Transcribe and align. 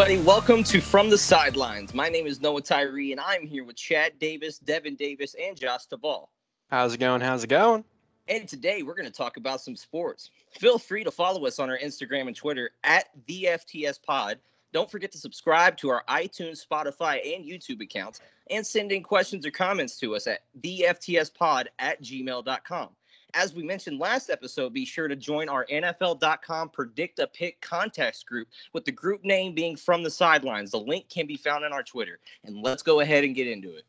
everybody. 0.00 0.24
Welcome 0.24 0.62
to 0.62 0.80
From 0.80 1.10
the 1.10 1.18
Sidelines. 1.18 1.92
My 1.92 2.08
name 2.08 2.28
is 2.28 2.40
Noah 2.40 2.62
Tyree, 2.62 3.10
and 3.10 3.20
I'm 3.20 3.44
here 3.44 3.64
with 3.64 3.74
Chad 3.74 4.12
Davis, 4.20 4.60
Devin 4.60 4.94
Davis, 4.94 5.34
and 5.42 5.56
Josh 5.56 5.86
Duvall. 5.86 6.30
How's 6.70 6.94
it 6.94 6.98
going? 6.98 7.20
How's 7.20 7.42
it 7.42 7.48
going? 7.48 7.82
And 8.28 8.46
today 8.46 8.84
we're 8.84 8.94
going 8.94 9.10
to 9.10 9.12
talk 9.12 9.38
about 9.38 9.60
some 9.60 9.74
sports. 9.74 10.30
Feel 10.52 10.78
free 10.78 11.02
to 11.02 11.10
follow 11.10 11.44
us 11.46 11.58
on 11.58 11.68
our 11.68 11.78
Instagram 11.78 12.28
and 12.28 12.36
Twitter 12.36 12.70
at 12.84 13.06
the 13.26 13.48
FTS 13.50 14.00
Pod. 14.00 14.38
Don't 14.72 14.88
forget 14.88 15.10
to 15.10 15.18
subscribe 15.18 15.76
to 15.78 15.88
our 15.88 16.04
iTunes, 16.08 16.64
Spotify, 16.64 17.34
and 17.34 17.44
YouTube 17.44 17.82
accounts 17.82 18.20
and 18.50 18.64
send 18.64 18.92
in 18.92 19.02
questions 19.02 19.44
or 19.44 19.50
comments 19.50 19.98
to 19.98 20.14
us 20.14 20.28
at 20.28 20.42
theftspod 20.60 21.66
at 21.80 22.00
gmail.com. 22.00 22.90
As 23.34 23.54
we 23.54 23.62
mentioned 23.62 23.98
last 23.98 24.30
episode, 24.30 24.72
be 24.72 24.84
sure 24.84 25.06
to 25.06 25.16
join 25.16 25.48
our 25.48 25.66
NFL.com 25.66 26.70
Predict 26.70 27.18
a 27.18 27.26
Pick 27.26 27.60
contest 27.60 28.26
group 28.26 28.48
with 28.72 28.84
the 28.84 28.92
group 28.92 29.24
name 29.24 29.54
being 29.54 29.76
From 29.76 30.02
the 30.02 30.10
Sidelines. 30.10 30.70
The 30.70 30.80
link 30.80 31.08
can 31.10 31.26
be 31.26 31.36
found 31.36 31.64
on 31.64 31.72
our 31.72 31.82
Twitter. 31.82 32.18
And 32.44 32.62
let's 32.62 32.82
go 32.82 33.00
ahead 33.00 33.24
and 33.24 33.34
get 33.34 33.46
into 33.46 33.74
it. 33.76 33.84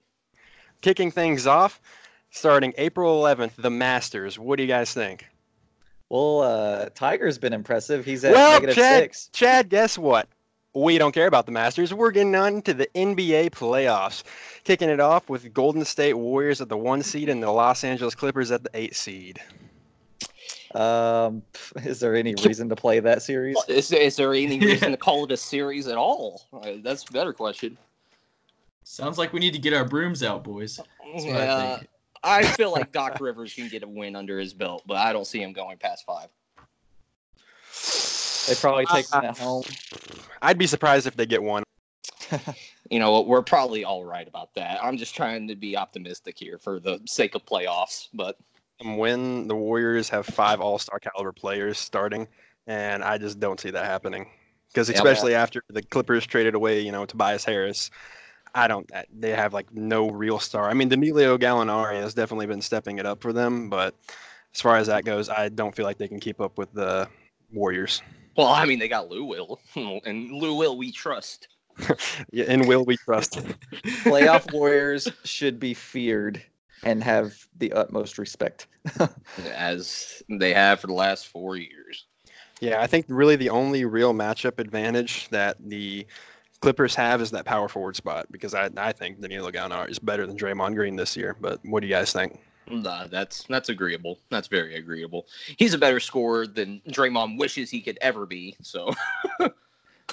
Kicking 0.81 1.11
things 1.11 1.47
off, 1.47 1.81
starting 2.31 2.73
April 2.77 3.21
11th, 3.21 3.55
the 3.57 3.69
Masters. 3.69 4.37
What 4.37 4.57
do 4.57 4.63
you 4.63 4.67
guys 4.67 4.93
think? 4.93 5.25
Well, 6.09 6.41
uh, 6.41 6.89
Tiger's 6.95 7.37
been 7.37 7.53
impressive. 7.53 8.03
He's 8.03 8.25
at 8.25 8.33
well, 8.33 8.53
negative 8.53 8.75
Chad, 8.75 9.03
six. 9.03 9.29
Chad, 9.31 9.69
guess 9.69 9.97
what? 9.97 10.27
We 10.73 10.99
don't 10.99 11.13
care 11.13 11.27
about 11.27 11.45
the 11.45 11.51
Masters. 11.51 11.93
We're 11.93 12.11
getting 12.11 12.35
on 12.35 12.61
to 12.63 12.73
the 12.73 12.87
NBA 12.95 13.51
playoffs. 13.51 14.23
Kicking 14.63 14.89
it 14.89 14.99
off 14.99 15.27
with 15.29 15.51
Golden 15.53 15.83
State 15.83 16.13
Warriors 16.13 16.61
at 16.61 16.69
the 16.69 16.77
one 16.77 17.01
seed 17.01 17.27
and 17.27 17.41
the 17.41 17.51
Los 17.51 17.83
Angeles 17.83 18.13
Clippers 18.13 18.51
at 18.51 18.63
the 18.63 18.69
eight 18.75 18.95
seed. 18.95 19.39
Um, 20.75 21.41
is 21.77 21.99
there 21.99 22.15
any 22.15 22.35
reason 22.43 22.69
to 22.69 22.75
play 22.75 22.99
that 22.99 23.23
series? 23.23 23.57
Is, 23.67 23.91
is 23.91 24.15
there 24.15 24.33
any 24.33 24.59
reason 24.65 24.91
to 24.91 24.97
call 24.97 25.25
it 25.25 25.31
a 25.31 25.37
series 25.37 25.87
at 25.87 25.97
all? 25.97 26.43
Uh, 26.53 26.73
that's 26.83 27.03
a 27.09 27.11
better 27.11 27.33
question. 27.33 27.77
Sounds 28.83 29.17
like 29.17 29.33
we 29.33 29.39
need 29.39 29.53
to 29.53 29.59
get 29.59 29.73
our 29.73 29.85
brooms 29.85 30.23
out, 30.23 30.43
boys. 30.43 30.79
That's 31.13 31.25
what 31.25 31.35
I 31.35 31.45
Yeah. 31.45 31.79
I 32.21 32.45
feel 32.47 32.71
like 32.71 32.91
Doc 32.91 33.19
Rivers 33.21 33.53
can 33.53 33.69
get 33.69 33.83
a 33.83 33.87
win 33.87 34.15
under 34.15 34.39
his 34.39 34.53
belt, 34.53 34.83
but 34.85 34.97
I 34.97 35.13
don't 35.13 35.25
see 35.25 35.41
him 35.41 35.53
going 35.53 35.77
past 35.77 36.05
five. 36.05 36.27
They 38.47 38.55
probably 38.55 38.85
take 38.85 39.05
uh, 39.11 39.21
them 39.21 39.29
at 39.29 39.37
home. 39.37 39.63
I'd 40.41 40.57
be 40.57 40.67
surprised 40.67 41.07
if 41.07 41.15
they 41.15 41.25
get 41.25 41.41
one. 41.43 41.63
You 42.89 42.97
know? 42.97 43.21
We're 43.21 43.43
probably 43.43 43.83
all 43.83 44.03
right 44.03 44.27
about 44.27 44.55
that. 44.55 44.83
I'm 44.83 44.97
just 44.97 45.15
trying 45.15 45.47
to 45.49 45.55
be 45.55 45.77
optimistic 45.77 46.39
here 46.39 46.57
for 46.57 46.79
the 46.79 46.99
sake 47.05 47.35
of 47.35 47.45
playoffs, 47.45 48.07
but 48.15 48.35
When 48.83 49.47
the 49.47 49.55
Warriors 49.55 50.09
have 50.09 50.25
five 50.25 50.59
All 50.59 50.79
Star 50.79 50.99
caliber 50.99 51.31
players 51.31 51.77
starting, 51.77 52.27
and 52.65 53.03
I 53.03 53.19
just 53.19 53.39
don't 53.39 53.59
see 53.59 53.69
that 53.69 53.85
happening. 53.85 54.31
Because 54.69 54.89
Yeah. 54.89 54.95
especially 54.95 55.35
after 55.35 55.61
the 55.69 55.83
Clippers 55.83 56.25
traded 56.25 56.55
away, 56.55 56.79
you 56.79 56.91
know, 56.91 57.05
Tobias 57.05 57.45
Harris, 57.45 57.91
I 58.55 58.67
don't. 58.67 58.89
They 59.13 59.31
have 59.31 59.53
like 59.53 59.71
no 59.73 60.09
real 60.09 60.39
star. 60.39 60.69
I 60.69 60.73
mean, 60.73 60.89
Danilo 60.89 61.37
Gallinari 61.37 62.01
has 62.01 62.15
definitely 62.15 62.47
been 62.47 62.61
stepping 62.61 62.97
it 62.97 63.05
up 63.05 63.21
for 63.21 63.33
them, 63.33 63.69
but 63.69 63.95
as 64.55 64.61
far 64.61 64.77
as 64.77 64.87
that 64.87 65.05
goes, 65.05 65.29
I 65.29 65.49
don't 65.49 65.75
feel 65.75 65.85
like 65.85 65.97
they 65.97 66.07
can 66.07 66.19
keep 66.19 66.41
up 66.41 66.57
with 66.57 66.73
the 66.73 67.07
Warriors. 67.51 68.01
Well, 68.39 68.47
I 68.47 68.65
mean, 68.65 68.79
they 68.79 68.87
got 68.87 69.09
Lou 69.09 69.25
Will, 69.25 69.59
and 70.05 70.31
Lou 70.31 70.55
Will 70.55 70.77
we 70.77 70.91
trust. 70.91 71.47
Yeah, 72.31 72.45
In 72.45 72.67
will 72.67 72.83
we 72.85 72.97
trust? 72.97 73.39
Playoff 74.03 74.51
Warriors 74.53 75.07
should 75.23 75.59
be 75.59 75.73
feared 75.73 76.41
and 76.83 77.03
have 77.03 77.47
the 77.57 77.71
utmost 77.73 78.17
respect. 78.17 78.67
as 79.53 80.21
they 80.29 80.53
have 80.53 80.79
for 80.79 80.87
the 80.87 80.93
last 80.93 81.27
four 81.27 81.55
years. 81.57 82.05
Yeah, 82.59 82.81
I 82.81 82.87
think 82.87 83.05
really 83.09 83.35
the 83.37 83.49
only 83.49 83.85
real 83.85 84.13
matchup 84.13 84.59
advantage 84.59 85.29
that 85.29 85.57
the 85.59 86.05
Clippers 86.61 86.95
have 86.95 87.21
is 87.21 87.31
that 87.31 87.45
power 87.45 87.69
forward 87.69 87.95
spot 87.95 88.27
because 88.31 88.53
I, 88.53 88.69
I 88.75 88.91
think 88.91 89.21
Danilo 89.21 89.49
Gallinari 89.49 89.89
is 89.89 89.99
better 89.99 90.27
than 90.27 90.37
Draymond 90.37 90.75
Green 90.75 90.97
this 90.97 91.15
year. 91.15 91.35
But 91.39 91.59
what 91.63 91.79
do 91.79 91.87
you 91.87 91.93
guys 91.93 92.11
think? 92.11 92.39
Nah, 92.69 93.07
that's 93.07 93.43
that's 93.43 93.69
agreeable. 93.69 94.19
That's 94.29 94.47
very 94.47 94.75
agreeable. 94.75 95.27
He's 95.57 95.73
a 95.73 95.77
better 95.77 95.99
scorer 95.99 96.45
than 96.45 96.81
Draymond 96.89 97.37
wishes 97.37 97.69
he 97.69 97.81
could 97.81 97.97
ever 98.01 98.25
be. 98.25 98.55
So 98.61 98.93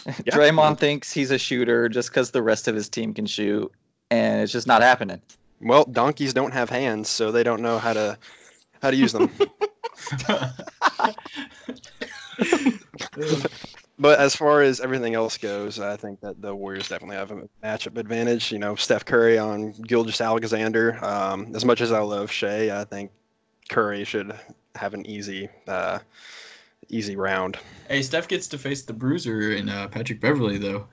Yeah. 0.07 0.37
Draymond 0.37 0.79
thinks 0.79 1.13
he's 1.13 1.31
a 1.31 1.39
shooter 1.39 1.89
just 1.89 2.11
because 2.11 2.31
the 2.31 2.43
rest 2.43 2.69
of 2.69 2.75
his 2.75 2.89
team 2.89 3.13
can 3.15 3.27
shoot, 3.27 3.71
and 4.11 4.43
it's 4.43 4.53
just 4.53 4.67
not 4.67 4.83
happening. 4.83 5.21
Well, 5.61 5.85
donkeys 5.85 6.33
don't 6.33 6.53
have 6.53 6.71
hands, 6.71 7.09
so 7.09 7.33
they 7.33 7.43
don't 7.43 7.63
know 7.63 7.79
how 7.79 7.93
to 7.93 8.19
how 8.83 8.91
to 8.91 8.97
use 8.97 9.13
them. 9.13 9.31
but 13.99 14.19
as 14.19 14.35
far 14.37 14.63
as 14.63 14.81
everything 14.81 15.15
else 15.15 15.39
goes, 15.39 15.79
I 15.81 15.97
think 15.97 16.21
that 16.21 16.41
the 16.43 16.55
Warriors 16.55 16.89
definitely 16.89 17.17
have 17.17 17.31
a 17.31 17.49
matchup 17.65 17.97
advantage. 17.99 18.53
You 18.53 18.59
know, 18.59 18.75
Steph 18.75 19.05
Curry 19.05 19.39
on 19.39 19.73
Gilgeous-Alexander. 19.83 21.03
Um, 21.05 21.53
as 21.55 21.65
much 21.65 21.81
as 21.81 21.93
I 21.93 22.01
love 22.01 22.31
Shea, 22.31 22.71
I 22.71 22.85
think 22.85 23.11
Curry 23.69 24.05
should 24.05 24.35
have 24.75 24.95
an 24.95 25.07
easy 25.07 25.49
uh, 25.67 25.99
easy 26.89 27.17
round. 27.17 27.59
hey, 27.89 28.03
Steph 28.03 28.29
gets 28.29 28.47
to 28.49 28.59
face 28.59 28.83
the 28.83 28.93
Bruiser 28.93 29.53
and 29.57 29.69
uh, 29.71 29.89
Patrick 29.89 30.21
Beverley, 30.21 30.59
though. 30.59 30.87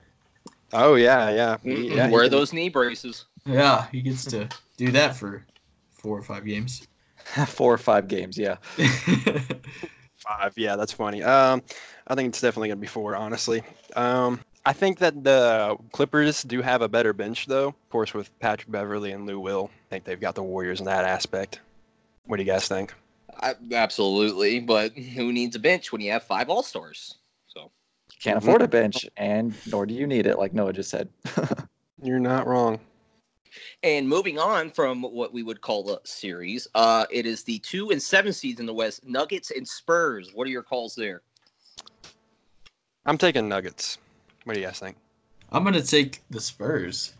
Oh 0.72 0.94
yeah, 0.96 1.30
yeah, 1.30 1.56
He- 1.62 1.94
yeah. 1.94 2.08
wear 2.10 2.28
those 2.28 2.52
knee 2.52 2.68
braces. 2.68 3.26
Yeah, 3.46 3.86
he 3.92 4.00
gets 4.00 4.24
to 4.26 4.48
do 4.76 4.90
that 4.92 5.14
for 5.14 5.44
four 5.92 6.18
or 6.18 6.22
five 6.22 6.44
games. 6.44 6.86
Four 7.46 7.72
or 7.74 7.78
five 7.78 8.06
games, 8.06 8.36
yeah. 8.36 8.56
Five. 10.26 10.54
Yeah, 10.56 10.76
that's 10.76 10.92
funny. 10.92 11.22
Um, 11.22 11.62
I 12.06 12.14
think 12.14 12.28
it's 12.28 12.40
definitely 12.40 12.68
gonna 12.68 12.80
be 12.80 12.86
four, 12.86 13.14
honestly. 13.16 13.62
Um, 13.94 14.40
I 14.66 14.72
think 14.72 14.98
that 15.00 15.22
the 15.22 15.76
Clippers 15.92 16.42
do 16.42 16.62
have 16.62 16.80
a 16.80 16.88
better 16.88 17.12
bench, 17.12 17.46
though. 17.46 17.68
Of 17.68 17.90
course, 17.90 18.14
with 18.14 18.36
Patrick 18.38 18.70
Beverley 18.70 19.12
and 19.12 19.26
Lou 19.26 19.38
Will, 19.38 19.70
I 19.72 19.90
think 19.90 20.04
they've 20.04 20.20
got 20.20 20.34
the 20.34 20.42
Warriors 20.42 20.80
in 20.80 20.86
that 20.86 21.04
aspect. 21.04 21.60
What 22.26 22.38
do 22.38 22.42
you 22.42 22.50
guys 22.50 22.66
think? 22.66 22.94
I, 23.40 23.54
absolutely, 23.72 24.60
but 24.60 24.96
who 24.96 25.32
needs 25.32 25.56
a 25.56 25.58
bench 25.58 25.92
when 25.92 26.00
you 26.00 26.12
have 26.12 26.22
five 26.22 26.48
All 26.48 26.62
Stars? 26.62 27.16
So 27.46 27.70
Can't 28.20 28.38
afford 28.38 28.62
a 28.62 28.68
bench, 28.68 29.06
and 29.16 29.54
nor 29.66 29.84
do 29.84 29.92
you 29.92 30.06
need 30.06 30.26
it, 30.26 30.38
like 30.38 30.54
Noah 30.54 30.72
just 30.72 30.90
said. 30.90 31.08
You're 32.02 32.20
not 32.20 32.46
wrong. 32.46 32.80
And 33.82 34.08
moving 34.08 34.38
on 34.38 34.70
from 34.70 35.02
what 35.02 35.32
we 35.32 35.42
would 35.42 35.60
call 35.60 35.90
a 35.90 35.98
series, 36.06 36.66
uh, 36.74 37.06
it 37.10 37.26
is 37.26 37.42
the 37.42 37.58
two 37.60 37.90
and 37.90 38.02
seven 38.02 38.32
seeds 38.32 38.60
in 38.60 38.66
the 38.66 38.74
West, 38.74 39.06
Nuggets 39.06 39.50
and 39.50 39.66
Spurs. 39.66 40.30
What 40.34 40.46
are 40.46 40.50
your 40.50 40.62
calls 40.62 40.94
there? 40.94 41.22
I'm 43.06 43.18
taking 43.18 43.48
Nuggets. 43.48 43.98
What 44.44 44.54
do 44.54 44.60
you 44.60 44.66
guys 44.66 44.78
think? 44.78 44.96
I'm 45.52 45.64
gonna 45.64 45.82
take 45.82 46.22
the 46.30 46.40
Spurs. 46.40 47.14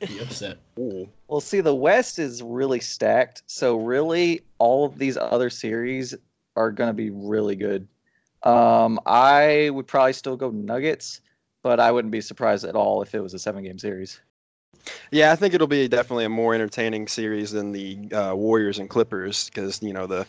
Be 0.00 0.20
upset. 0.20 0.58
Ooh. 0.78 1.08
Well, 1.26 1.40
see, 1.40 1.60
the 1.60 1.74
West 1.74 2.18
is 2.18 2.42
really 2.42 2.80
stacked. 2.80 3.42
So, 3.46 3.76
really, 3.76 4.42
all 4.58 4.84
of 4.84 4.98
these 4.98 5.16
other 5.16 5.50
series 5.50 6.14
are 6.56 6.70
going 6.70 6.88
to 6.88 6.94
be 6.94 7.10
really 7.10 7.56
good. 7.56 7.86
Um, 8.42 9.00
I 9.06 9.70
would 9.72 9.86
probably 9.86 10.12
still 10.12 10.36
go 10.36 10.50
Nuggets, 10.50 11.20
but 11.62 11.80
I 11.80 11.90
wouldn't 11.90 12.12
be 12.12 12.20
surprised 12.20 12.64
at 12.64 12.76
all 12.76 13.02
if 13.02 13.14
it 13.14 13.20
was 13.20 13.34
a 13.34 13.38
seven 13.38 13.64
game 13.64 13.78
series. 13.78 14.20
Yeah, 15.10 15.32
I 15.32 15.36
think 15.36 15.54
it'll 15.54 15.66
be 15.66 15.88
definitely 15.88 16.24
a 16.24 16.30
more 16.30 16.54
entertaining 16.54 17.08
series 17.08 17.50
than 17.50 17.72
the 17.72 18.12
uh, 18.12 18.34
Warriors 18.34 18.78
and 18.78 18.88
Clippers 18.88 19.46
because 19.46 19.82
you 19.82 19.92
know 19.92 20.06
the 20.06 20.26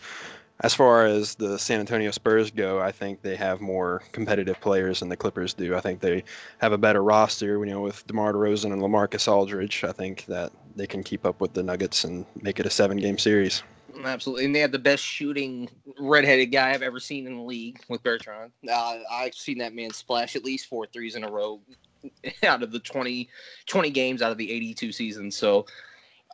as 0.61 0.73
far 0.73 1.05
as 1.05 1.35
the 1.35 1.57
San 1.57 1.79
Antonio 1.79 2.11
Spurs 2.11 2.51
go, 2.51 2.81
I 2.81 2.91
think 2.91 3.21
they 3.21 3.37
have 3.37 3.61
more 3.61 4.01
competitive 4.11 4.59
players 4.59 4.99
than 4.99 5.07
the 5.07 5.15
Clippers 5.15 5.53
do. 5.53 5.75
I 5.75 5.79
think 5.79 6.01
they 6.01 6.23
have 6.57 6.73
a 6.73 6.77
better 6.77 7.01
roster, 7.01 7.57
you 7.59 7.71
know, 7.71 7.81
with 7.81 8.05
DeMar 8.07 8.33
DeRozan 8.33 8.73
and 8.73 8.81
LaMarcus 8.81 9.31
Aldridge. 9.31 9.85
I 9.85 9.93
think 9.93 10.25
that 10.25 10.51
they 10.75 10.85
can 10.85 11.01
keep 11.01 11.25
up 11.25 11.39
with 11.39 11.53
the 11.53 11.63
Nuggets 11.63 12.03
and 12.03 12.25
make 12.41 12.59
it 12.59 12.65
a 12.65 12.69
seven-game 12.69 13.17
series. 13.17 13.63
Absolutely, 14.03 14.45
and 14.45 14.55
they 14.55 14.59
have 14.59 14.71
the 14.71 14.79
best 14.79 15.03
shooting 15.03 15.69
redheaded 15.99 16.51
guy 16.51 16.71
I've 16.71 16.81
ever 16.81 16.99
seen 16.99 17.27
in 17.27 17.37
the 17.37 17.43
league 17.43 17.81
with 17.89 18.03
Bertans. 18.03 18.51
Uh, 18.69 18.99
I've 19.11 19.33
seen 19.33 19.57
that 19.59 19.73
man 19.73 19.91
splash 19.91 20.35
at 20.35 20.43
least 20.43 20.67
four 20.67 20.85
threes 20.85 21.15
in 21.15 21.23
a 21.23 21.31
row 21.31 21.59
out 22.43 22.63
of 22.63 22.71
the 22.71 22.79
20, 22.79 23.29
20 23.65 23.89
games 23.89 24.21
out 24.21 24.31
of 24.31 24.37
the 24.37 24.51
82 24.51 24.91
seasons. 24.91 25.35
So 25.35 25.65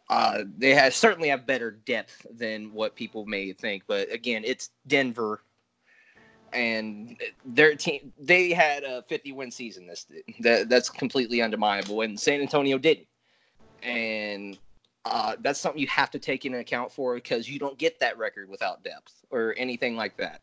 uh, 0.10 0.44
they 0.58 0.74
have 0.76 0.94
certainly 0.94 1.30
have 1.30 1.48
better 1.48 1.72
depth 1.72 2.26
than 2.32 2.72
what 2.74 2.96
people 2.96 3.26
may 3.26 3.54
think. 3.54 3.84
But 3.88 4.12
again, 4.12 4.44
it's 4.46 4.70
Denver, 4.88 5.42
and 6.54 7.20
their 7.44 7.76
team 7.76 8.14
they 8.20 8.52
had 8.52 8.84
a 8.84 9.04
50 9.04 9.32
win 9.32 9.52
season. 9.52 9.88
This 9.88 10.06
that 10.42 10.70
that's 10.70 10.90
completely 10.90 11.42
undeniable, 11.42 12.02
and 12.02 12.20
San 12.20 12.42
Antonio 12.42 12.78
didn't. 12.78 13.08
And 13.82 14.58
uh, 15.06 15.36
that's 15.42 15.60
something 15.60 15.80
you 15.80 15.88
have 15.88 16.10
to 16.12 16.20
take 16.20 16.46
into 16.46 16.58
account 16.58 16.92
for 16.92 17.16
because 17.16 17.48
you 17.48 17.60
don't 17.60 17.78
get 17.78 18.00
that 18.00 18.18
record 18.18 18.50
without 18.50 18.84
depth 18.84 19.24
or 19.30 19.54
anything 19.58 19.96
like 19.96 20.18
that. 20.18 20.42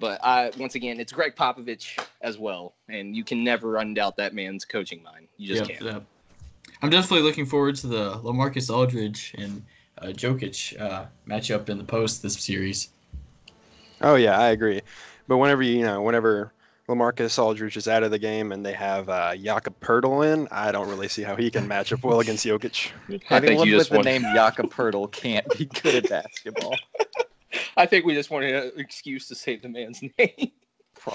But 0.00 0.24
I, 0.24 0.50
once 0.58 0.74
again, 0.74 0.98
it's 0.98 1.12
Gregg 1.12 1.36
Popovich 1.36 2.02
as 2.20 2.38
well, 2.38 2.74
and 2.88 3.14
you 3.14 3.22
can 3.22 3.44
never 3.44 3.74
undoubt 3.74 4.16
that 4.16 4.34
man's 4.34 4.64
coaching 4.64 5.02
mind. 5.02 5.28
You 5.36 5.48
just 5.48 5.68
Yep, 5.68 5.80
can't. 5.80 5.82
yep. 5.82 6.04
I'm 6.82 6.90
definitely 6.90 7.22
looking 7.22 7.46
forward 7.46 7.76
to 7.76 7.86
the 7.86 8.12
Lamarcus 8.18 8.74
Aldridge 8.74 9.34
and 9.38 9.62
uh, 9.98 10.06
Jokic 10.06 10.80
uh, 10.80 11.06
matchup 11.28 11.68
in 11.68 11.78
the 11.78 11.84
post 11.84 12.22
this 12.22 12.34
series. 12.34 12.88
Oh 14.00 14.16
yeah, 14.16 14.38
I 14.38 14.48
agree. 14.48 14.80
But 15.28 15.38
whenever 15.38 15.62
you, 15.62 15.78
you 15.78 15.84
know, 15.84 16.02
whenever 16.02 16.52
Lamarcus 16.88 17.38
Aldridge 17.38 17.76
is 17.76 17.88
out 17.88 18.02
of 18.02 18.10
the 18.10 18.18
game 18.18 18.52
and 18.52 18.64
they 18.64 18.74
have 18.74 19.08
uh, 19.08 19.34
Jakob 19.36 19.78
Poeltl 19.80 20.32
in, 20.32 20.48
I 20.50 20.70
don't 20.70 20.88
really 20.88 21.08
see 21.08 21.22
how 21.22 21.34
he 21.34 21.50
can 21.50 21.66
match 21.66 21.92
up 21.92 22.04
well 22.04 22.20
against 22.20 22.44
Jokic. 22.44 22.90
I 23.30 23.40
think 23.40 23.44
Anyone 23.60 23.70
with 23.72 23.88
the 23.88 23.94
want. 23.94 24.04
name 24.04 24.22
Jakob 24.34 24.70
Poeltl 24.72 25.10
can't 25.10 25.46
be 25.56 25.64
good 25.64 26.04
at 26.04 26.10
basketball. 26.10 26.74
I 27.76 27.86
think 27.86 28.04
we 28.04 28.14
just 28.14 28.30
wanted 28.30 28.54
an 28.54 28.72
excuse 28.76 29.28
to 29.28 29.34
say 29.34 29.56
the 29.56 29.68
man's 29.68 30.02
name. 30.18 30.52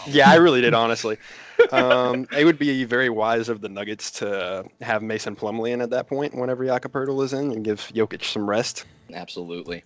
Yeah, 0.07 0.29
I 0.29 0.35
really 0.35 0.61
did, 0.61 0.73
honestly. 0.73 1.17
Um, 1.71 2.27
it 2.37 2.45
would 2.45 2.59
be 2.59 2.83
very 2.83 3.09
wise 3.09 3.49
of 3.49 3.61
the 3.61 3.69
Nuggets 3.69 4.11
to 4.11 4.65
have 4.81 5.01
Mason 5.01 5.35
Plumlee 5.35 5.71
in 5.71 5.81
at 5.81 5.89
that 5.91 6.07
point 6.07 6.35
whenever 6.35 6.65
Jakob 6.65 6.91
Poeltl 6.91 7.23
is 7.23 7.33
in 7.33 7.51
and 7.51 7.63
give 7.63 7.79
Jokic 7.93 8.23
some 8.23 8.47
rest. 8.47 8.85
Absolutely. 9.13 9.83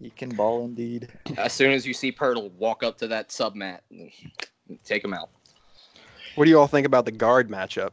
He 0.00 0.10
can 0.10 0.30
ball 0.30 0.64
indeed. 0.64 1.08
As 1.36 1.52
soon 1.52 1.72
as 1.72 1.86
you 1.86 1.92
see 1.94 2.10
Poeltl 2.10 2.50
walk 2.52 2.82
up 2.82 2.98
to 2.98 3.08
that 3.08 3.30
sub 3.30 3.54
mat, 3.54 3.82
take 4.84 5.04
him 5.04 5.14
out. 5.14 5.30
What 6.34 6.44
do 6.44 6.50
you 6.50 6.58
all 6.58 6.66
think 6.66 6.86
about 6.86 7.04
the 7.04 7.12
guard 7.12 7.48
matchup? 7.48 7.90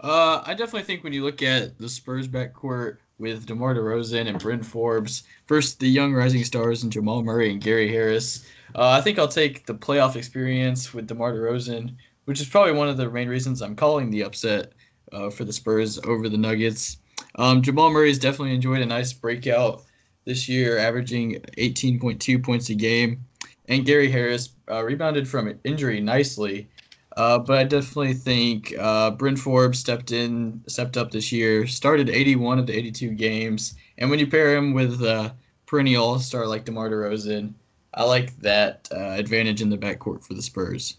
Uh, 0.00 0.42
I 0.44 0.54
definitely 0.54 0.82
think 0.82 1.02
when 1.02 1.12
you 1.12 1.24
look 1.24 1.42
at 1.42 1.78
the 1.78 1.88
Spurs 1.88 2.28
backcourt 2.28 2.98
with 3.18 3.46
DeMar 3.46 3.74
DeRozan 3.74 4.28
and 4.28 4.38
Bryn 4.38 4.62
Forbes 4.62 5.24
versus 5.48 5.74
the 5.74 5.88
young 5.88 6.14
rising 6.14 6.44
stars 6.44 6.84
and 6.84 6.92
Jamal 6.92 7.22
Murray 7.22 7.50
and 7.50 7.60
Gary 7.60 7.90
Harris, 7.90 8.46
uh, 8.76 8.90
I 8.90 9.00
think 9.00 9.18
I'll 9.18 9.26
take 9.26 9.66
the 9.66 9.74
playoff 9.74 10.14
experience 10.14 10.94
with 10.94 11.08
DeMar 11.08 11.32
DeRozan, 11.32 11.94
which 12.26 12.40
is 12.40 12.48
probably 12.48 12.72
one 12.72 12.88
of 12.88 12.96
the 12.96 13.10
main 13.10 13.28
reasons 13.28 13.60
I'm 13.60 13.74
calling 13.74 14.10
the 14.10 14.22
upset 14.22 14.72
uh, 15.12 15.30
for 15.30 15.44
the 15.44 15.52
Spurs 15.52 15.98
over 16.04 16.28
the 16.28 16.38
Nuggets. 16.38 16.98
Um, 17.36 17.62
Jamal 17.62 17.90
Murray 17.90 18.08
has 18.08 18.18
definitely 18.18 18.54
enjoyed 18.54 18.82
a 18.82 18.86
nice 18.86 19.12
breakout 19.12 19.82
this 20.24 20.48
year, 20.48 20.78
averaging 20.78 21.40
18.2 21.56 22.42
points 22.42 22.68
a 22.68 22.74
game, 22.74 23.24
and 23.68 23.84
Gary 23.84 24.10
Harris 24.10 24.50
uh, 24.70 24.82
rebounded 24.82 25.28
from 25.28 25.54
injury 25.64 26.00
nicely. 26.00 26.68
Uh, 27.16 27.38
but 27.38 27.58
I 27.58 27.64
definitely 27.64 28.14
think 28.14 28.74
uh, 28.78 29.10
Bryn 29.10 29.36
Forbes 29.36 29.78
stepped 29.78 30.12
in, 30.12 30.62
stepped 30.68 30.96
up 30.96 31.10
this 31.10 31.32
year, 31.32 31.66
started 31.66 32.08
81 32.08 32.60
of 32.60 32.66
the 32.66 32.76
82 32.76 33.10
games, 33.10 33.74
and 33.98 34.08
when 34.08 34.20
you 34.20 34.26
pair 34.28 34.56
him 34.56 34.72
with 34.72 35.02
uh, 35.02 35.32
perennial 35.66 36.04
All-Star 36.04 36.46
like 36.46 36.64
DeMar 36.64 36.90
DeRozan, 36.90 37.54
I 37.92 38.04
like 38.04 38.36
that 38.38 38.88
uh, 38.92 39.14
advantage 39.16 39.60
in 39.60 39.70
the 39.70 39.78
backcourt 39.78 40.24
for 40.24 40.34
the 40.34 40.42
Spurs. 40.42 40.98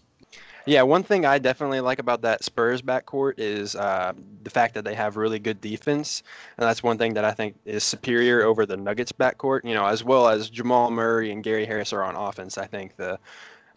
Yeah, 0.66 0.82
one 0.82 1.02
thing 1.02 1.24
I 1.24 1.38
definitely 1.38 1.80
like 1.80 1.98
about 1.98 2.22
that 2.22 2.44
Spurs 2.44 2.82
backcourt 2.82 3.34
is 3.38 3.74
uh, 3.74 4.12
the 4.42 4.50
fact 4.50 4.74
that 4.74 4.84
they 4.84 4.94
have 4.94 5.16
really 5.16 5.38
good 5.38 5.60
defense, 5.60 6.22
and 6.58 6.66
that's 6.66 6.82
one 6.82 6.98
thing 6.98 7.14
that 7.14 7.24
I 7.24 7.32
think 7.32 7.56
is 7.64 7.82
superior 7.84 8.42
over 8.42 8.66
the 8.66 8.76
Nuggets 8.76 9.12
backcourt. 9.12 9.64
You 9.64 9.74
know, 9.74 9.86
as 9.86 10.04
well 10.04 10.28
as 10.28 10.50
Jamal 10.50 10.90
Murray 10.90 11.32
and 11.32 11.42
Gary 11.42 11.64
Harris 11.64 11.92
are 11.92 12.02
on 12.02 12.16
offense. 12.16 12.58
I 12.58 12.66
think 12.66 12.96
the 12.96 13.18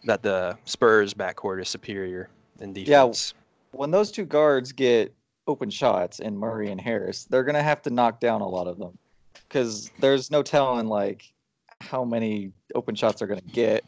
that 0.04 0.22
the 0.22 0.56
Spurs 0.64 1.14
backcourt 1.14 1.60
is 1.60 1.68
superior 1.68 2.28
in 2.60 2.72
defense. 2.72 3.34
Yeah. 3.34 3.78
When 3.78 3.90
those 3.90 4.12
two 4.12 4.24
guards 4.24 4.70
get 4.72 5.14
open 5.46 5.70
shots 5.70 6.20
in 6.20 6.36
Murray 6.36 6.70
and 6.70 6.80
Harris, 6.80 7.24
they're 7.24 7.44
gonna 7.44 7.62
have 7.62 7.82
to 7.82 7.90
knock 7.90 8.20
down 8.20 8.40
a 8.40 8.48
lot 8.48 8.66
of 8.66 8.78
them 8.78 8.96
because 9.48 9.90
there's 10.00 10.30
no 10.30 10.42
telling 10.42 10.86
like 10.86 11.32
how 11.80 12.04
many 12.04 12.52
open 12.74 12.94
shots 12.94 13.18
they're 13.18 13.28
gonna 13.28 13.40
get. 13.40 13.84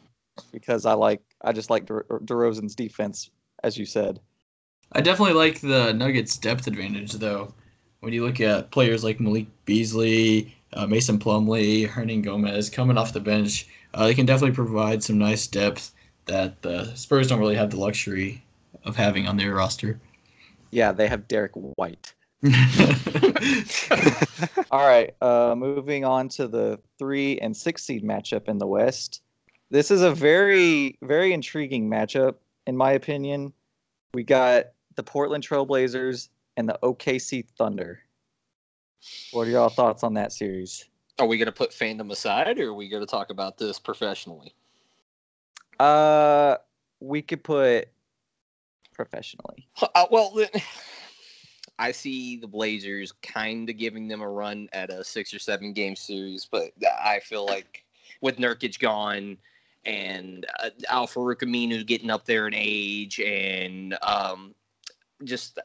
Because 0.51 0.85
I 0.85 0.93
like 0.93 1.21
I 1.41 1.51
just 1.51 1.69
like 1.69 1.85
De- 1.85 2.03
DeRozan's 2.03 2.75
defense, 2.75 3.29
as 3.63 3.77
you 3.77 3.85
said. 3.85 4.19
I 4.93 5.01
definitely 5.01 5.35
like 5.35 5.59
the 5.61 5.93
Nuggets' 5.93 6.37
depth 6.37 6.67
advantage, 6.67 7.13
though. 7.13 7.53
When 7.99 8.13
you 8.13 8.25
look 8.25 8.39
at 8.39 8.71
players 8.71 9.03
like 9.03 9.19
Malik 9.19 9.47
Beasley, 9.65 10.55
uh, 10.73 10.87
Mason 10.87 11.19
Plumlee, 11.19 11.87
Hernan 11.87 12.21
Gomez 12.21 12.69
coming 12.69 12.97
off 12.97 13.13
the 13.13 13.19
bench, 13.19 13.67
uh, 13.93 14.05
they 14.05 14.13
can 14.13 14.25
definitely 14.25 14.55
provide 14.55 15.03
some 15.03 15.17
nice 15.17 15.47
depth 15.47 15.93
that 16.25 16.61
the 16.61 16.93
Spurs 16.95 17.27
don't 17.27 17.39
really 17.39 17.55
have 17.55 17.71
the 17.71 17.79
luxury 17.79 18.43
of 18.83 18.95
having 18.95 19.27
on 19.27 19.37
their 19.37 19.55
roster. 19.55 19.99
Yeah, 20.71 20.91
they 20.91 21.07
have 21.07 21.27
Derrick 21.27 21.53
White. 21.55 22.13
All 24.71 24.85
right, 24.87 25.15
uh, 25.21 25.55
moving 25.57 26.05
on 26.05 26.29
to 26.29 26.47
the 26.47 26.79
three 26.99 27.39
and 27.39 27.55
six 27.55 27.83
seed 27.83 28.03
matchup 28.03 28.47
in 28.47 28.57
the 28.57 28.67
West. 28.67 29.21
This 29.69 29.91
is 29.91 30.01
a 30.01 30.11
very, 30.11 30.97
very 31.01 31.33
intriguing 31.33 31.89
matchup, 31.89 32.35
in 32.67 32.77
my 32.77 32.93
opinion. 32.93 33.51
We 34.13 34.23
got 34.23 34.67
the 34.95 35.03
Portland 35.03 35.45
Trailblazers 35.45 36.29
and 36.55 36.69
the 36.69 36.79
OKC 36.83 37.45
Thunder. 37.57 37.99
What 39.31 39.47
are 39.47 39.51
y'all 39.51 39.69
thoughts 39.69 40.03
on 40.03 40.13
that 40.13 40.31
series? 40.31 40.85
Are 41.19 41.27
we 41.27 41.37
going 41.37 41.47
to 41.47 41.51
put 41.51 41.71
fandom 41.71 42.11
aside, 42.11 42.59
or 42.59 42.69
are 42.69 42.73
we 42.73 42.87
going 42.87 43.01
to 43.03 43.07
talk 43.07 43.29
about 43.29 43.57
this 43.57 43.77
professionally? 43.77 44.53
Uh, 45.79 46.55
we 47.01 47.21
could 47.21 47.43
put 47.43 47.89
professionally. 48.93 49.67
Uh, 49.81 50.05
well, 50.09 50.33
I 51.79 51.91
see 51.91 52.37
the 52.37 52.47
Blazers 52.47 53.11
kind 53.21 53.69
of 53.69 53.77
giving 53.77 54.07
them 54.07 54.21
a 54.21 54.29
run 54.29 54.69
at 54.71 54.89
a 54.89 55.03
six 55.03 55.33
or 55.33 55.39
seven 55.39 55.73
game 55.73 55.95
series, 55.95 56.45
but 56.49 56.71
I 57.03 57.19
feel 57.19 57.45
like 57.45 57.83
with 58.21 58.37
Nurkic 58.37 58.79
gone 58.79 59.37
and 59.87 60.45
uh, 60.61 60.69
Al 60.89 61.07
getting 61.07 62.09
up 62.09 62.25
there 62.25 62.47
in 62.47 62.53
age, 62.53 63.19
and 63.19 63.97
um, 64.01 64.53
just 65.23 65.59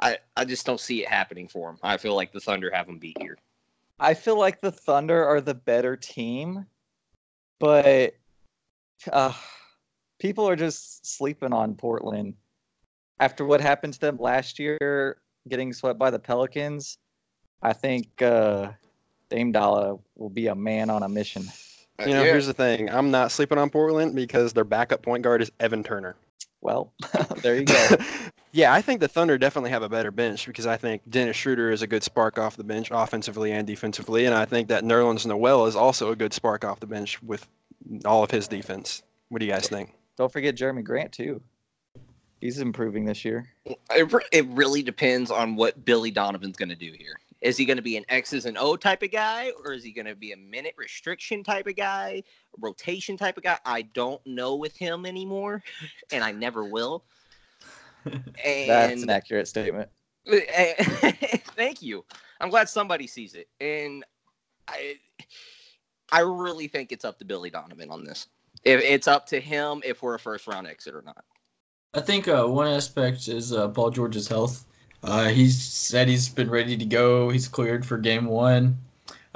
I 0.00 0.18
I 0.36 0.44
just 0.44 0.66
don't 0.66 0.80
see 0.80 1.02
it 1.02 1.08
happening 1.08 1.46
for 1.46 1.70
him. 1.70 1.78
I 1.82 1.98
feel 1.98 2.16
like 2.16 2.32
the 2.32 2.40
Thunder 2.40 2.70
have 2.72 2.88
him 2.88 2.98
beat 2.98 3.20
here. 3.20 3.36
I 4.00 4.14
feel 4.14 4.38
like 4.38 4.60
the 4.62 4.72
Thunder 4.72 5.24
are 5.24 5.42
the 5.42 5.54
better 5.54 5.94
team, 5.94 6.66
but 7.58 8.14
uh, 9.12 9.34
people 10.18 10.48
are 10.48 10.56
just 10.56 11.06
sleeping 11.06 11.52
on 11.52 11.74
Portland 11.74 12.34
after 13.20 13.44
what 13.44 13.60
happened 13.60 13.92
to 13.92 14.00
them 14.00 14.16
last 14.18 14.58
year, 14.58 15.18
getting 15.48 15.74
swept 15.74 15.98
by 15.98 16.10
the 16.10 16.18
Pelicans. 16.18 16.96
I 17.62 17.74
think 17.74 18.22
uh, 18.22 18.70
Dame 19.28 19.52
Dolla 19.52 19.98
will 20.16 20.30
be 20.30 20.46
a 20.46 20.54
man 20.54 20.88
on 20.88 21.02
a 21.02 21.08
mission. 21.08 21.44
Uh, 22.00 22.04
you 22.06 22.14
know, 22.14 22.22
here's 22.22 22.46
the 22.46 22.54
thing: 22.54 22.90
I'm 22.90 23.10
not 23.10 23.32
sleeping 23.32 23.58
on 23.58 23.70
Portland 23.70 24.14
because 24.14 24.52
their 24.52 24.64
backup 24.64 25.02
point 25.02 25.22
guard 25.22 25.42
is 25.42 25.50
Evan 25.60 25.82
Turner. 25.82 26.16
Well, 26.62 26.92
there 27.42 27.56
you 27.56 27.64
go. 27.64 27.88
yeah, 28.52 28.72
I 28.72 28.82
think 28.82 29.00
the 29.00 29.08
Thunder 29.08 29.38
definitely 29.38 29.70
have 29.70 29.82
a 29.82 29.88
better 29.88 30.10
bench 30.10 30.46
because 30.46 30.66
I 30.66 30.76
think 30.76 31.02
Dennis 31.08 31.36
Schroeder 31.36 31.70
is 31.70 31.82
a 31.82 31.86
good 31.86 32.02
spark 32.02 32.38
off 32.38 32.56
the 32.56 32.64
bench, 32.64 32.90
offensively 32.90 33.52
and 33.52 33.66
defensively, 33.66 34.26
and 34.26 34.34
I 34.34 34.44
think 34.44 34.68
that 34.68 34.84
Nerlens 34.84 35.26
Noel 35.26 35.66
is 35.66 35.76
also 35.76 36.10
a 36.10 36.16
good 36.16 36.32
spark 36.32 36.64
off 36.64 36.80
the 36.80 36.86
bench 36.86 37.22
with 37.22 37.46
all 38.04 38.22
of 38.22 38.30
his 38.30 38.46
defense. 38.46 39.02
What 39.28 39.40
do 39.40 39.46
you 39.46 39.52
guys 39.52 39.68
think? 39.68 39.94
Don't 40.16 40.32
forget 40.32 40.54
Jerami 40.54 40.84
Grant 40.84 41.12
too. 41.12 41.40
He's 42.40 42.58
improving 42.58 43.04
this 43.04 43.24
year. 43.24 43.46
It, 43.64 44.12
re- 44.12 44.24
it 44.32 44.46
really 44.48 44.82
depends 44.82 45.30
on 45.30 45.56
what 45.56 45.84
Billy 45.84 46.10
Donovan's 46.10 46.56
going 46.56 46.70
to 46.70 46.74
do 46.74 46.92
here. 46.92 47.18
Is 47.40 47.56
he 47.56 47.64
going 47.64 47.78
to 47.78 47.82
be 47.82 47.96
an 47.96 48.04
X's 48.08 48.44
and 48.44 48.58
O 48.58 48.76
type 48.76 49.02
of 49.02 49.10
guy, 49.10 49.52
or 49.64 49.72
is 49.72 49.82
he 49.82 49.92
going 49.92 50.06
to 50.06 50.14
be 50.14 50.32
a 50.32 50.36
minute 50.36 50.74
restriction 50.76 51.42
type 51.42 51.66
of 51.66 51.76
guy, 51.76 52.22
rotation 52.58 53.16
type 53.16 53.36
of 53.38 53.42
guy? 53.42 53.58
I 53.64 53.82
don't 53.82 54.24
know 54.26 54.56
with 54.56 54.76
him 54.76 55.06
anymore, 55.06 55.62
and 56.12 56.22
I 56.22 56.32
never 56.32 56.64
will. 56.64 57.04
And 58.04 58.24
That's 58.44 59.02
an 59.02 59.10
accurate 59.10 59.48
statement. 59.48 59.88
thank 60.26 61.82
you. 61.82 62.04
I'm 62.40 62.50
glad 62.50 62.68
somebody 62.68 63.06
sees 63.06 63.34
it, 63.34 63.48
and 63.60 64.04
I, 64.68 64.96
I 66.12 66.20
really 66.20 66.68
think 66.68 66.92
it's 66.92 67.04
up 67.04 67.18
to 67.18 67.24
Billy 67.24 67.50
Donovan 67.50 67.90
on 67.90 68.04
this. 68.04 68.28
If 68.64 68.82
it's 68.82 69.08
up 69.08 69.26
to 69.26 69.40
him, 69.40 69.80
if 69.84 70.02
we're 70.02 70.14
a 70.14 70.18
first 70.18 70.46
round 70.46 70.66
exit 70.66 70.94
or 70.94 71.02
not. 71.02 71.24
I 71.94 72.00
think 72.00 72.28
uh, 72.28 72.44
one 72.44 72.68
aspect 72.68 73.28
is 73.28 73.52
uh, 73.52 73.68
Paul 73.68 73.90
George's 73.90 74.28
health. 74.28 74.66
Uh, 75.02 75.28
he's 75.28 75.60
said 75.60 76.08
he's 76.08 76.28
been 76.28 76.50
ready 76.50 76.76
to 76.76 76.84
go. 76.84 77.30
He's 77.30 77.48
cleared 77.48 77.84
for 77.86 77.98
game 77.98 78.26
one. 78.26 78.76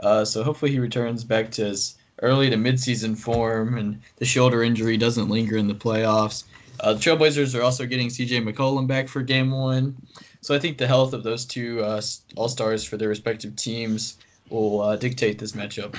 Uh, 0.00 0.24
so 0.24 0.42
hopefully 0.42 0.70
he 0.70 0.78
returns 0.78 1.24
back 1.24 1.50
to 1.52 1.64
his 1.64 1.96
early 2.22 2.50
to 2.50 2.56
midseason 2.56 3.16
form 3.16 3.76
and 3.78 4.00
the 4.16 4.24
shoulder 4.24 4.62
injury 4.62 4.96
doesn't 4.96 5.28
linger 5.28 5.56
in 5.56 5.66
the 5.66 5.74
playoffs. 5.74 6.44
Uh, 6.80 6.92
the 6.92 6.98
Trailblazers 6.98 7.58
are 7.58 7.62
also 7.62 7.86
getting 7.86 8.08
CJ 8.08 8.46
McCollum 8.46 8.86
back 8.86 9.08
for 9.08 9.22
game 9.22 9.50
one. 9.50 9.96
So 10.40 10.54
I 10.54 10.58
think 10.58 10.76
the 10.76 10.86
health 10.86 11.12
of 11.12 11.22
those 11.22 11.44
two 11.44 11.82
uh, 11.82 12.02
all 12.36 12.48
stars 12.48 12.84
for 12.84 12.96
their 12.96 13.08
respective 13.08 13.56
teams 13.56 14.18
will 14.50 14.82
uh, 14.82 14.96
dictate 14.96 15.38
this 15.38 15.52
matchup. 15.52 15.96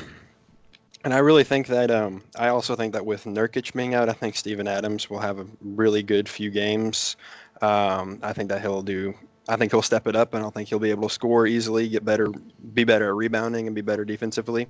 And 1.04 1.14
I 1.14 1.20
really 1.20 1.44
think 1.44 1.68
that 1.68 1.92
um, 1.92 2.24
I 2.36 2.50
also 2.50 2.76
think 2.76 2.94
that 2.94 3.06
with 3.06 3.26
Nurkic 3.26 3.74
being 3.74 3.94
out, 3.94 4.10
I 4.10 4.14
think 4.14 4.36
Steven 4.36 4.68
Adams 4.68 5.10
will 5.10 5.20
have 5.20 5.40
a 5.40 5.46
really 5.62 6.04
good 6.04 6.28
few 6.28 6.50
games. 6.50 7.16
Um, 7.62 8.20
I 8.24 8.34
think 8.34 8.50
that 8.50 8.62
he'll 8.62 8.82
do. 8.82 9.14
I 9.48 9.56
think 9.58 9.72
he'll 9.72 9.82
step 9.82 10.08
it 10.08 10.16
up, 10.16 10.34
and 10.34 10.46
I 10.46 10.50
think 10.50 10.70
he'll 10.70 10.80
be 10.80 10.90
able 10.90 11.08
to 11.08 11.14
score 11.14 11.46
easily, 11.46 11.88
get 11.88 12.04
better, 12.04 12.30
be 12.74 12.84
better 12.84 13.10
at 13.10 13.16
rebounding, 13.16 13.68
and 13.68 13.76
be 13.76 13.82
better 13.82 14.04
defensively. 14.06 14.68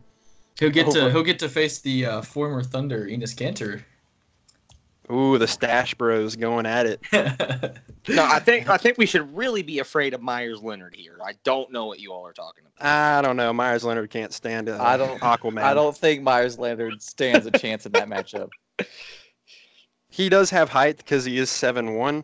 He'll 0.60 0.70
get 0.70 0.92
to 0.92 1.12
he'll 1.12 1.24
get 1.24 1.40
to 1.40 1.50
face 1.50 1.80
the 1.80 2.06
uh, 2.06 2.22
former 2.22 2.64
Thunder 2.64 3.06
Enes 3.06 3.36
Kanter. 3.36 3.84
Ooh, 5.12 5.38
the 5.38 5.48
Stash 5.48 5.94
Bros 5.94 6.36
going 6.36 6.66
at 6.66 6.86
it. 6.86 7.02
No, 8.08 8.24
I 8.24 8.40
think 8.40 8.70
I 8.70 8.78
think 8.78 9.00
we 9.00 9.08
should 9.08 9.36
really 9.36 9.64
be 9.64 9.80
afraid 9.80 10.14
of 10.14 10.22
Meyers 10.22 10.62
Leonard 10.62 10.94
here. 10.96 11.18
I 11.26 11.34
don't 11.44 11.72
know 11.72 11.86
what 11.88 12.00
you 12.00 12.14
all 12.14 12.26
are 12.28 12.34
talking 12.34 12.64
about. 12.78 12.88
I 12.88 13.20
don't 13.24 13.36
know. 13.36 13.52
Meyers 13.52 13.84
Leonard 13.84 14.12
can't 14.12 14.32
stand 14.32 14.70
uh, 14.70 14.78
I 14.80 14.96
don't- 14.96 15.20
Aquaman. 15.22 15.64
I 15.64 15.74
don't 15.74 15.98
think 15.98 16.22
Meyers 16.22 16.60
Leonard 16.60 17.02
stands 17.02 17.48
a 17.48 17.52
chance 17.52 17.88
in 17.88 17.94
that 17.94 18.08
matchup. 18.08 18.50
he 20.10 20.30
does 20.30 20.52
have 20.52 20.70
height 20.70 20.98
because 20.98 21.26
he 21.26 21.40
is 21.40 21.50
seven 21.50 21.96
one, 21.96 22.24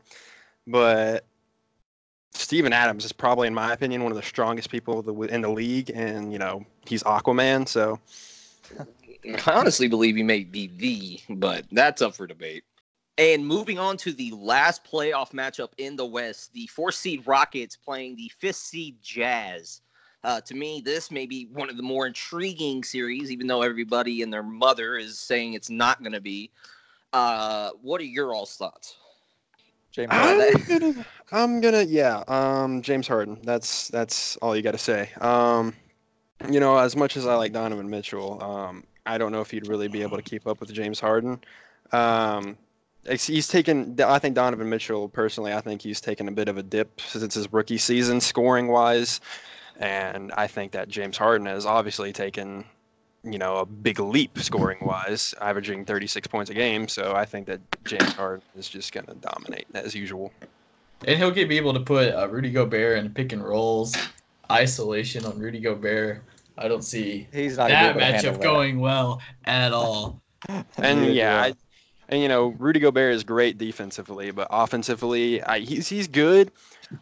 but 0.67 1.25
Steven 2.33 2.73
Adams 2.73 3.05
is 3.05 3.11
probably, 3.11 3.47
in 3.47 3.53
my 3.53 3.73
opinion, 3.73 4.03
one 4.03 4.11
of 4.11 4.15
the 4.15 4.23
strongest 4.23 4.69
people 4.69 5.23
in 5.25 5.41
the 5.41 5.49
league, 5.51 5.91
and 5.93 6.31
you 6.31 6.39
know 6.39 6.65
he's 6.85 7.03
Aquaman, 7.03 7.67
so. 7.67 7.99
I 9.45 9.51
honestly 9.51 9.87
believe 9.87 10.15
he 10.15 10.23
may 10.23 10.43
be 10.43 10.67
the, 10.77 11.19
but 11.35 11.65
that's 11.71 12.01
up 12.01 12.15
for 12.15 12.25
debate. 12.25 12.63
And 13.17 13.45
moving 13.45 13.77
on 13.77 13.97
to 13.97 14.13
the 14.13 14.31
last 14.31 14.83
playoff 14.83 15.31
matchup 15.31 15.69
in 15.77 15.95
the 15.95 16.05
West, 16.05 16.53
the 16.53 16.65
four 16.67 16.91
seed 16.91 17.27
Rockets 17.27 17.75
playing 17.75 18.15
the 18.15 18.31
fifth 18.39 18.55
seed 18.55 18.97
Jazz. 19.03 19.81
Uh, 20.23 20.39
to 20.41 20.55
me, 20.55 20.81
this 20.83 21.11
may 21.11 21.25
be 21.25 21.47
one 21.51 21.69
of 21.69 21.77
the 21.77 21.83
more 21.83 22.07
intriguing 22.07 22.83
series, 22.83 23.31
even 23.31 23.47
though 23.47 23.61
everybody 23.61 24.21
and 24.21 24.31
their 24.31 24.43
mother 24.43 24.97
is 24.97 25.19
saying 25.19 25.53
it's 25.53 25.69
not 25.69 25.99
going 26.01 26.13
to 26.13 26.21
be. 26.21 26.51
Uh, 27.13 27.71
what 27.81 27.99
are 27.99 28.05
your 28.05 28.33
all's 28.33 28.55
thoughts? 28.55 28.95
James 29.91 30.09
I'm 30.11 30.63
gonna, 30.67 31.05
I'm 31.31 31.61
gonna, 31.61 31.83
yeah, 31.83 32.23
um, 32.27 32.81
James 32.81 33.07
Harden. 33.07 33.39
That's 33.43 33.89
that's 33.89 34.37
all 34.37 34.55
you 34.55 34.61
got 34.61 34.71
to 34.71 34.77
say. 34.77 35.09
Um, 35.19 35.73
you 36.49 36.59
know, 36.59 36.77
as 36.77 36.95
much 36.95 37.17
as 37.17 37.27
I 37.27 37.35
like 37.35 37.51
Donovan 37.51 37.89
Mitchell, 37.89 38.41
um, 38.41 38.85
I 39.05 39.17
don't 39.17 39.31
know 39.31 39.41
if 39.41 39.51
he'd 39.51 39.67
really 39.67 39.87
be 39.87 40.01
able 40.01 40.17
to 40.17 40.23
keep 40.23 40.47
up 40.47 40.59
with 40.59 40.73
James 40.73 40.99
Harden. 40.99 41.41
Um, 41.91 42.57
he's 43.09 43.47
taken. 43.47 43.99
I 44.01 44.19
think 44.19 44.35
Donovan 44.35 44.69
Mitchell 44.69 45.09
personally. 45.09 45.53
I 45.53 45.61
think 45.61 45.81
he's 45.81 46.01
taken 46.01 46.27
a 46.27 46.31
bit 46.31 46.47
of 46.47 46.57
a 46.57 46.63
dip 46.63 47.01
since 47.01 47.33
his 47.33 47.51
rookie 47.51 47.77
season, 47.77 48.21
scoring 48.21 48.67
wise, 48.67 49.19
and 49.77 50.31
I 50.33 50.47
think 50.47 50.71
that 50.71 50.87
James 50.87 51.17
Harden 51.17 51.47
has 51.47 51.65
obviously 51.65 52.13
taken, 52.13 52.65
you 53.23 53.37
know, 53.37 53.57
a 53.57 53.65
big 53.65 53.99
leap 53.99 54.39
scoring 54.39 54.79
wise, 54.81 55.35
averaging 55.41 55.85
36 55.85 56.27
points 56.27 56.49
a 56.49 56.53
game. 56.53 56.87
So 56.87 57.13
I 57.15 57.25
think 57.25 57.47
that 57.47 57.59
James 57.85 58.13
Harden 58.13 58.41
is 58.57 58.67
just 58.67 58.91
going 58.93 59.05
to 59.05 59.13
dominate 59.15 59.67
as 59.73 59.93
usual. 59.93 60.31
And 61.05 61.17
he'll 61.17 61.31
be 61.31 61.57
able 61.57 61.73
to 61.73 61.79
put 61.79 62.13
uh, 62.13 62.27
Rudy 62.29 62.51
Gobert 62.51 62.97
in 62.99 63.11
pick 63.13 63.33
and 63.33 63.43
rolls, 63.43 63.95
isolation 64.51 65.25
on 65.25 65.39
Rudy 65.39 65.59
Gobert. 65.59 66.23
I 66.57 66.67
don't 66.67 66.83
see 66.83 67.27
He's 67.31 67.57
not 67.57 67.69
that 67.69 67.95
matchup 67.95 68.41
going 68.41 68.79
well 68.79 69.21
at 69.45 69.73
all. 69.73 70.21
And 70.77 71.13
yeah, 71.13 71.39
I, 71.39 71.53
and 72.09 72.19
you 72.19 72.27
know 72.27 72.47
Rudy 72.57 72.79
Gobert 72.79 73.13
is 73.13 73.23
great 73.23 73.59
defensively, 73.59 74.31
but 74.31 74.47
offensively, 74.49 75.41
I, 75.43 75.59
he's 75.59 75.87
he's 75.87 76.07
good, 76.07 76.51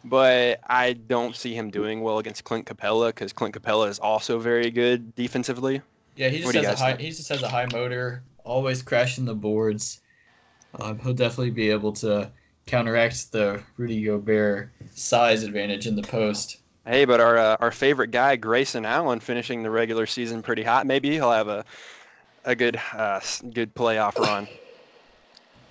but 0.04 0.60
I 0.68 0.92
don't 0.92 1.34
see 1.34 1.54
him 1.54 1.70
doing 1.70 2.02
well 2.02 2.18
against 2.18 2.44
Clint 2.44 2.66
Capela 2.66 3.08
because 3.08 3.32
Clint 3.32 3.54
Capela 3.54 3.88
is 3.88 3.98
also 3.98 4.38
very 4.38 4.70
good 4.70 5.14
defensively. 5.14 5.80
Yeah, 6.16 6.28
he 6.28 6.38
just 6.40 6.54
has 6.54 6.64
a 6.64 6.76
high. 6.76 6.90
Think? 6.92 7.00
He 7.00 7.10
just 7.10 7.28
has 7.28 7.42
a 7.42 7.48
high 7.48 7.66
motor, 7.72 8.22
always 8.44 8.82
crashing 8.82 9.24
the 9.24 9.34
boards. 9.34 10.00
Um, 10.78 10.98
he'll 10.98 11.14
definitely 11.14 11.50
be 11.50 11.70
able 11.70 11.92
to 11.94 12.30
counteract 12.66 13.32
the 13.32 13.60
Rudy 13.76 14.02
Gobert 14.02 14.70
size 14.94 15.42
advantage 15.42 15.86
in 15.86 15.96
the 15.96 16.02
post. 16.02 16.58
Hey, 16.86 17.04
but 17.04 17.20
our 17.20 17.36
uh, 17.36 17.56
our 17.60 17.70
favorite 17.70 18.10
guy, 18.10 18.36
Grayson 18.36 18.84
Allen, 18.84 19.20
finishing 19.20 19.62
the 19.62 19.70
regular 19.70 20.06
season 20.06 20.42
pretty 20.42 20.62
hot. 20.62 20.86
Maybe 20.86 21.10
he'll 21.10 21.32
have 21.32 21.48
a 21.48 21.64
a 22.44 22.54
good 22.54 22.80
uh, 22.92 23.20
good 23.52 23.74
playoff 23.74 24.18
run. 24.18 24.48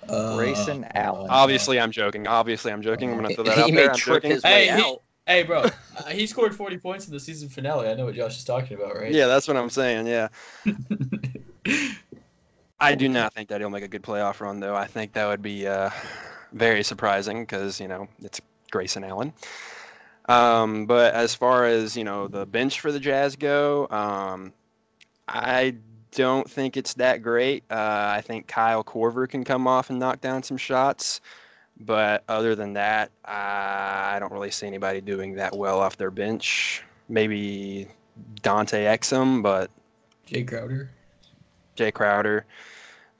Uh, 0.08 0.36
Grayson 0.36 0.86
Allen. 0.94 1.28
Obviously, 1.30 1.78
I'm 1.80 1.90
joking. 1.90 2.26
Obviously, 2.26 2.72
I'm 2.72 2.82
joking. 2.82 3.10
I'm 3.10 3.16
gonna 3.16 3.34
throw 3.34 3.44
that 3.44 3.58
out 3.58 3.70
there. 3.72 3.90
I'm 3.90 3.96
joking. 3.96 4.40
hey, 4.42 4.76
he, 4.76 4.96
hey, 5.26 5.42
bro, 5.42 5.62
uh, 5.62 6.04
he 6.10 6.26
scored 6.26 6.54
40 6.54 6.78
points 6.78 7.06
in 7.06 7.12
the 7.12 7.20
season 7.20 7.48
finale. 7.48 7.88
I 7.88 7.94
know 7.94 8.06
what 8.06 8.14
Josh 8.14 8.38
is 8.38 8.44
talking 8.44 8.76
about, 8.76 8.96
right? 8.96 9.12
Yeah, 9.12 9.26
that's 9.26 9.48
what 9.48 9.56
I'm 9.56 9.70
saying. 9.70 10.06
Yeah. 10.06 10.28
I 12.80 12.94
do 12.94 13.08
not 13.08 13.34
think 13.34 13.50
that 13.50 13.60
he'll 13.60 13.70
make 13.70 13.84
a 13.84 13.88
good 13.88 14.02
playoff 14.02 14.40
run, 14.40 14.60
though. 14.60 14.74
I 14.74 14.86
think 14.86 15.12
that 15.12 15.26
would 15.26 15.42
be 15.42 15.66
uh, 15.66 15.90
very 16.52 16.82
surprising 16.82 17.42
because 17.42 17.78
you 17.78 17.88
know 17.88 18.08
it's 18.22 18.40
Grayson 18.70 19.04
Allen. 19.04 19.32
Um, 20.28 20.86
but 20.86 21.14
as 21.14 21.34
far 21.34 21.66
as 21.66 21.96
you 21.96 22.04
know, 22.04 22.26
the 22.28 22.46
bench 22.46 22.80
for 22.80 22.90
the 22.90 23.00
Jazz 23.00 23.36
go, 23.36 23.86
um, 23.90 24.52
I 25.28 25.74
don't 26.12 26.48
think 26.48 26.76
it's 26.76 26.94
that 26.94 27.22
great. 27.22 27.64
Uh, 27.70 28.12
I 28.16 28.22
think 28.24 28.46
Kyle 28.46 28.82
Korver 28.82 29.28
can 29.28 29.44
come 29.44 29.66
off 29.66 29.90
and 29.90 29.98
knock 29.98 30.20
down 30.20 30.42
some 30.42 30.56
shots, 30.56 31.20
but 31.80 32.24
other 32.28 32.54
than 32.54 32.74
that, 32.74 33.10
I 33.24 34.18
don't 34.20 34.32
really 34.32 34.50
see 34.50 34.66
anybody 34.66 35.00
doing 35.00 35.34
that 35.34 35.56
well 35.56 35.80
off 35.80 35.96
their 35.96 36.10
bench. 36.10 36.82
Maybe 37.08 37.88
Dante 38.42 38.84
Exum, 38.84 39.42
but 39.42 39.70
Jay 40.26 40.44
Crowder. 40.44 40.90
Jay 41.74 41.90
Crowder. 41.90 42.46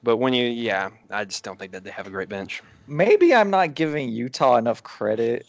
But 0.03 0.17
when 0.17 0.33
you, 0.33 0.47
yeah, 0.47 0.89
I 1.09 1.25
just 1.25 1.43
don't 1.43 1.59
think 1.59 1.71
that 1.73 1.83
they 1.83 1.91
have 1.91 2.07
a 2.07 2.09
great 2.09 2.29
bench. 2.29 2.63
Maybe 2.87 3.35
I'm 3.35 3.49
not 3.49 3.75
giving 3.75 4.09
Utah 4.09 4.57
enough 4.57 4.81
credit 4.81 5.45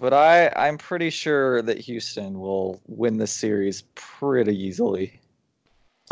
but 0.00 0.12
I, 0.12 0.48
I'm 0.56 0.78
pretty 0.78 1.10
sure 1.10 1.62
that 1.62 1.78
Houston 1.78 2.40
will 2.40 2.80
win 2.86 3.18
this 3.18 3.32
series 3.32 3.82
pretty 3.94 4.56
easily. 4.56 5.20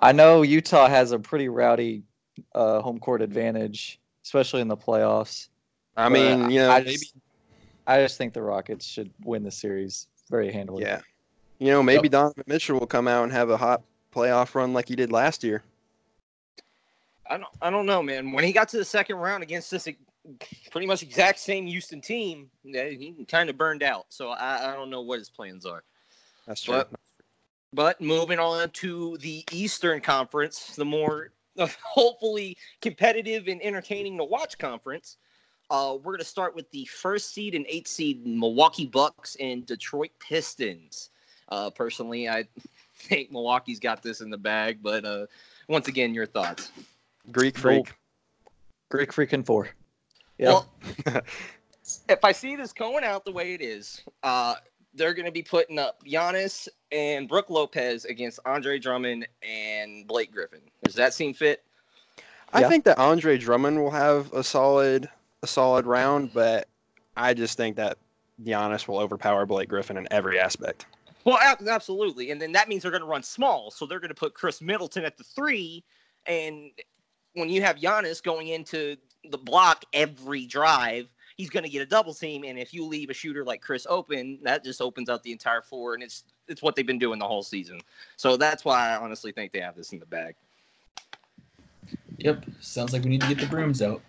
I 0.01 0.13
know 0.13 0.43
Utah 0.43 0.89
has 0.89 1.13
a 1.13 1.19
pretty 1.19 1.49
rowdy 1.49 2.03
uh, 2.55 2.81
home 2.81 2.99
court 2.99 3.23
advantage, 3.23 4.01
especially 4.25 4.61
in 4.61 4.69
the 4.69 4.77
playoffs. 4.77 5.49
I 6.01 6.09
mean, 6.09 6.51
you 6.51 6.61
know, 6.61 6.71
I 6.71 6.83
just, 6.83 7.15
I 7.87 8.01
just 8.01 8.17
think 8.19 8.33
the 8.33 8.43
Rockets 8.43 8.87
should 8.87 9.11
win 9.25 9.43
the 9.43 9.51
series 9.51 10.07
very 10.31 10.53
handily. 10.53 10.83
Yeah. 10.83 11.01
You 11.59 11.69
know, 11.69 11.83
maybe 11.83 12.05
yep. 12.05 12.13
Donovan 12.13 12.45
Mitchell 12.47 12.79
will 12.79 12.87
come 12.87 13.07
out 13.07 13.25
and 13.25 13.33
have 13.33 13.51
a 13.51 13.57
hot 13.57 13.83
playoff 14.15 14.55
run 14.55 14.73
like 14.73 14.89
he 14.89 14.97
did 14.97 15.13
last 15.13 15.45
year. 15.45 15.63
I 17.29 17.37
don't, 17.37 17.49
I 17.61 17.71
don't 17.71 17.87
know, 17.87 18.03
man. 18.03 18.33
When 18.33 18.45
he 18.45 18.53
got 18.53 18.69
to 18.71 18.79
the 18.79 18.85
second 18.85 19.17
round 19.17 19.43
against 19.43 19.71
this 19.71 19.89
pretty 20.71 20.87
much 20.87 21.03
exact 21.03 21.39
same 21.39 21.67
Houston 21.67 22.01
team, 22.01 22.51
he 22.65 23.27
kind 23.29 23.51
of 23.51 23.57
burned 23.57 23.83
out. 23.83 24.07
So 24.09 24.31
I, 24.31 24.73
I, 24.73 24.75
don't 24.75 24.91
know 24.91 25.01
what 25.01 25.19
his 25.19 25.31
plans 25.31 25.65
are. 25.65 25.83
That's 26.47 26.63
true. 26.63 26.75
But, 26.75 26.91
but 27.73 28.01
moving 28.01 28.39
on 28.39 28.71
to 28.71 29.17
the 29.19 29.45
Eastern 29.53 30.01
Conference, 30.01 30.75
the 30.77 30.85
more 30.85 31.33
uh, 31.59 31.69
hopefully 31.83 32.57
competitive 32.81 33.49
and 33.49 33.63
entertaining 33.63 34.19
to 34.19 34.25
watch 34.25 34.59
conference. 34.59 35.19
Uh, 35.71 35.97
we're 35.97 36.13
going 36.13 36.19
to 36.19 36.25
start 36.25 36.55
with 36.55 36.69
the 36.73 36.85
first 36.87 37.33
seed 37.33 37.55
and 37.55 37.65
eight 37.69 37.87
seed 37.87 38.27
Milwaukee 38.27 38.87
Bucks 38.87 39.37
and 39.39 39.65
Detroit 39.65 40.11
Pistons. 40.19 41.11
Uh, 41.49 41.71
personally, 41.71 42.29
I 42.29 42.45
think 42.95 43.31
Milwaukee's 43.31 43.79
got 43.79 44.03
this 44.03 44.21
in 44.21 44.31
the 44.31 44.39
bag, 44.39 44.79
but 44.83 45.05
uh, 45.05 45.27
once 45.69 45.87
again, 45.89 46.13
your 46.13 46.27
thoughts. 46.27 46.73
Greek 47.31 47.57
freak. 47.57 47.93
Greek 48.89 49.13
freaking 49.13 49.47
four. 49.47 49.69
Well, 50.41 50.69
if 52.09 52.25
I 52.25 52.33
see 52.33 52.57
this 52.57 52.73
going 52.73 53.05
out 53.05 53.25
the 53.25 53.33
way 53.33 53.55
it 53.55 53.61
is, 53.61 54.03
uh, 54.23 54.55
they're 54.95 55.15
going 55.15 55.27
to 55.27 55.33
be 55.33 55.43
putting 55.43 55.79
up 55.79 56.03
Giannis 56.05 56.67
and 56.91 57.29
Brook 57.29 57.51
Lopez 57.51 58.07
against 58.07 58.41
Andre 58.45 58.79
Drummond 58.79 59.29
and 59.43 60.07
Blake 60.07 60.33
Griffin. 60.33 60.63
Does 60.83 60.95
that 60.95 61.15
seem 61.15 61.35
fit? 61.35 61.63
I 62.53 62.63
yeah. 62.63 62.69
think 62.69 62.85
that 62.85 62.99
Andre 62.99 63.39
Drummond 63.39 63.81
will 63.81 63.93
have 63.93 64.33
a 64.33 64.43
solid 64.43 65.09
a 65.43 65.47
solid 65.47 65.87
round, 65.87 66.33
but 66.33 66.69
I 67.17 67.35
just 67.35 67.57
think 67.57 67.77
that 67.77 67.99
Giannis 68.45 68.89
will 68.89 68.99
overpower 68.99 69.47
Blake 69.47 69.69
Griffin 69.69 69.97
in 69.97 70.07
every 70.11 70.39
aspect. 70.39 70.87
Well, 71.25 71.39
absolutely, 71.69 72.31
and 72.31 72.41
then 72.41 72.53
that 72.53 72.69
means 72.69 72.83
they're 72.83 72.91
going 72.91 73.03
to 73.03 73.09
run 73.09 73.23
small, 73.23 73.71
so 73.71 73.85
they're 73.85 74.01
going 74.01 74.09
to 74.09 74.15
put 74.15 74.35
Khris 74.35 74.63
Middleton 74.63 75.05
at 75.05 75.19
the 75.19 75.25
three, 75.25 75.85
and 76.27 76.71
when 77.35 77.49
you 77.49 77.63
have 77.63 77.77
Giannis 77.77 78.23
going 78.23 78.49
into 78.49 78.97
the 79.31 79.39
block 79.39 79.85
every 79.93 80.47
drive, 80.47 81.09
he's 81.37 81.51
going 81.51 81.63
to 81.65 81.69
get 81.69 81.83
a 81.83 81.87
double 81.87 82.15
team. 82.15 82.45
And 82.45 82.59
if 82.59 82.75
you 82.75 82.85
leave 82.85 83.11
a 83.11 83.15
shooter 83.15 83.45
like 83.45 83.61
Khris 83.61 83.87
open, 83.89 84.39
that 84.43 84.65
just 84.65 84.81
opens 84.81 85.09
up 85.09 85.23
the 85.23 85.33
entire 85.33 85.63
floor, 85.63 85.95
and 85.95 86.03
it's 86.03 86.25
it's 86.49 86.63
what 86.63 86.75
they've 86.75 86.87
been 86.87 86.99
doing 86.99 87.19
the 87.19 87.27
whole 87.27 87.43
season. 87.43 87.81
So 88.17 88.37
that's 88.37 88.65
why 88.65 88.91
I 88.91 88.97
honestly 88.97 89.31
think 89.31 89.53
they 89.53 89.61
have 89.61 89.77
this 89.77 89.93
in 89.93 89.99
the 89.99 90.07
bag. 90.07 90.35
Yep, 92.19 92.45
sounds 92.61 92.93
like 92.93 93.03
we 93.03 93.11
need 93.11 93.21
to 93.21 93.29
get 93.29 93.39
the 93.39 93.47
brooms 93.47 93.83
out. 93.83 94.03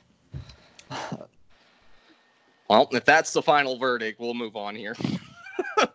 Well, 2.72 2.88
if 2.94 3.04
that's 3.04 3.34
the 3.34 3.42
final 3.42 3.78
verdict, 3.78 4.18
we'll 4.18 4.34
move 4.34 4.56
on 4.56 4.78
here. 4.78 4.96
All 5.78 5.88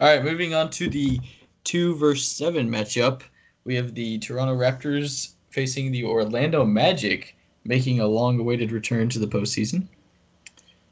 right, 0.00 0.24
moving 0.24 0.54
on 0.54 0.70
to 0.70 0.88
the 0.88 1.20
two 1.62 1.94
versus 1.96 2.26
seven 2.26 2.70
matchup. 2.70 3.20
We 3.64 3.74
have 3.74 3.94
the 3.94 4.18
Toronto 4.18 4.56
Raptors 4.56 5.34
facing 5.50 5.92
the 5.92 6.04
Orlando 6.04 6.64
Magic 6.64 7.36
making 7.64 8.00
a 8.00 8.06
long-awaited 8.06 8.72
return 8.72 9.10
to 9.10 9.18
the 9.18 9.26
postseason. 9.26 9.86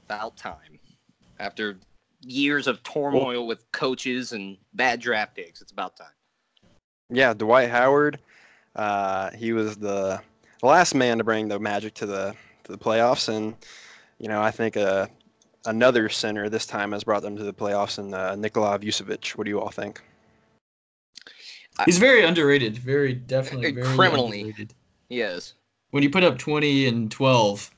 About 0.04 0.36
time. 0.36 0.78
After 1.38 1.78
years 2.20 2.66
of 2.66 2.82
turmoil 2.82 3.46
with 3.46 3.64
coaches 3.72 4.32
and 4.32 4.58
bad 4.74 5.00
draft 5.00 5.36
picks, 5.36 5.62
it's 5.62 5.72
about 5.72 5.96
time. 5.96 6.08
Yeah, 7.08 7.32
Dwight 7.32 7.70
Howard. 7.70 8.18
Uh, 8.74 9.30
he 9.30 9.54
was 9.54 9.76
the 9.76 10.20
last 10.62 10.94
man 10.94 11.16
to 11.16 11.24
bring 11.24 11.48
the 11.48 11.58
Magic 11.58 11.94
to 11.94 12.04
the 12.04 12.36
to 12.66 12.72
the 12.72 12.78
playoffs, 12.78 13.28
and 13.28 13.54
you 14.18 14.28
know 14.28 14.42
I 14.42 14.50
think 14.50 14.76
uh, 14.76 15.06
another 15.64 16.08
center 16.08 16.48
this 16.48 16.66
time 16.66 16.92
has 16.92 17.04
brought 17.04 17.22
them 17.22 17.36
to 17.36 17.44
the 17.44 17.54
playoffs, 17.54 17.98
and 17.98 18.14
uh, 18.14 18.36
Nikola 18.36 18.78
Vucevic. 18.78 19.30
What 19.30 19.44
do 19.44 19.50
you 19.50 19.60
all 19.60 19.70
think? 19.70 20.02
He's 21.84 21.98
very 21.98 22.24
underrated. 22.24 22.78
Very 22.78 23.12
definitely 23.14 23.72
very 23.72 23.86
criminally. 23.96 24.40
Underrated. 24.40 24.74
He 25.08 25.20
is 25.20 25.54
when 25.90 26.02
you 26.02 26.10
put 26.10 26.24
up 26.24 26.38
20 26.38 26.86
and 26.86 27.10
12 27.10 27.70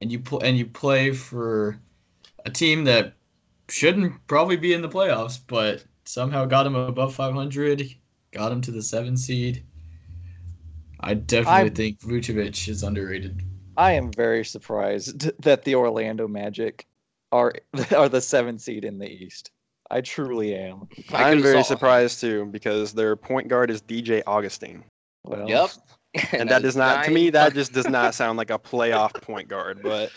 and 0.00 0.10
you 0.10 0.18
pl- 0.18 0.40
and 0.42 0.58
you 0.58 0.66
play 0.66 1.12
for 1.12 1.78
a 2.44 2.50
team 2.50 2.84
that 2.84 3.14
shouldn't 3.68 4.14
probably 4.26 4.56
be 4.56 4.72
in 4.72 4.82
the 4.82 4.88
playoffs, 4.88 5.38
but 5.46 5.84
somehow 6.04 6.44
got 6.44 6.66
him 6.66 6.74
above 6.74 7.14
500, 7.14 7.88
got 8.32 8.52
him 8.52 8.60
to 8.62 8.70
the 8.70 8.82
seven 8.82 9.16
seed. 9.16 9.64
I 11.00 11.14
definitely 11.14 11.70
I- 11.70 11.74
think 11.74 12.00
Vucevic 12.00 12.68
is 12.68 12.82
underrated. 12.82 13.42
I 13.76 13.92
am 13.92 14.12
very 14.12 14.44
surprised 14.44 15.30
that 15.42 15.64
the 15.64 15.74
Orlando 15.74 16.28
Magic 16.28 16.86
are 17.32 17.54
are 17.96 18.08
the 18.08 18.20
seventh 18.20 18.60
seed 18.60 18.84
in 18.84 18.98
the 18.98 19.08
East. 19.08 19.50
I 19.90 20.00
truly 20.00 20.54
am. 20.54 20.88
I 21.12 21.30
I'm 21.30 21.42
very 21.42 21.62
surprised 21.62 22.20
too 22.20 22.46
because 22.46 22.92
their 22.92 23.14
point 23.14 23.48
guard 23.48 23.70
is 23.70 23.80
DJ 23.82 24.22
Augustin, 24.26 24.84
Well, 25.24 25.48
Yep. 25.48 25.70
and 26.32 26.50
that 26.50 26.62
does 26.62 26.76
not 26.76 27.04
to 27.04 27.10
me 27.10 27.30
that 27.30 27.54
just 27.54 27.72
does 27.72 27.88
not 27.88 28.14
sound 28.14 28.36
like 28.38 28.50
a 28.50 28.58
playoff 28.58 29.12
point 29.22 29.48
guard. 29.48 29.82
But 29.82 30.10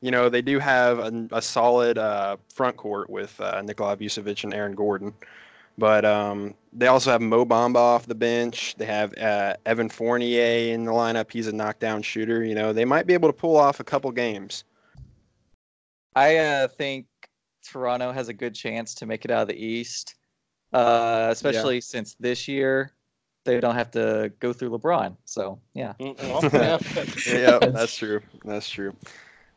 you 0.00 0.10
know 0.10 0.28
they 0.28 0.42
do 0.42 0.58
have 0.58 0.98
a, 0.98 1.28
a 1.32 1.42
solid 1.42 1.98
uh, 1.98 2.36
front 2.54 2.76
court 2.76 3.10
with 3.10 3.40
uh, 3.40 3.62
Nikola 3.62 3.96
Vucevic 3.96 4.44
and 4.44 4.54
Aaron 4.54 4.74
Gordon. 4.74 5.12
But 5.78 6.04
um, 6.04 6.54
they 6.72 6.86
also 6.86 7.10
have 7.10 7.20
Mo 7.20 7.44
Bamba 7.44 7.76
off 7.76 8.06
the 8.06 8.14
bench. 8.14 8.74
They 8.78 8.86
have 8.86 9.16
uh, 9.18 9.56
Evan 9.66 9.88
Fournier 9.88 10.72
in 10.72 10.84
the 10.84 10.92
lineup. 10.92 11.30
He's 11.30 11.48
a 11.48 11.52
knockdown 11.52 12.02
shooter. 12.02 12.42
You 12.44 12.54
know 12.54 12.72
they 12.72 12.84
might 12.84 13.06
be 13.06 13.14
able 13.14 13.28
to 13.28 13.34
pull 13.34 13.56
off 13.56 13.80
a 13.80 13.84
couple 13.84 14.10
games. 14.10 14.64
I 16.14 16.36
uh, 16.36 16.68
think 16.68 17.06
Toronto 17.62 18.10
has 18.10 18.28
a 18.28 18.34
good 18.34 18.54
chance 18.54 18.94
to 18.96 19.06
make 19.06 19.24
it 19.24 19.30
out 19.30 19.42
of 19.42 19.48
the 19.48 19.62
East, 19.62 20.14
uh, 20.72 21.28
especially 21.30 21.80
since 21.82 22.14
this 22.18 22.48
year 22.48 22.92
they 23.44 23.60
don't 23.60 23.74
have 23.74 23.90
to 23.92 24.32
go 24.40 24.52
through 24.52 24.70
LeBron. 24.70 25.16
So 25.24 25.58
yeah, 25.74 25.92
Mm, 26.00 26.18
well, 26.18 26.40
yeah. 26.52 26.78
yeah, 27.62 27.70
that's 27.70 27.96
true. 27.96 28.20
That's 28.44 28.68
true. 28.68 28.94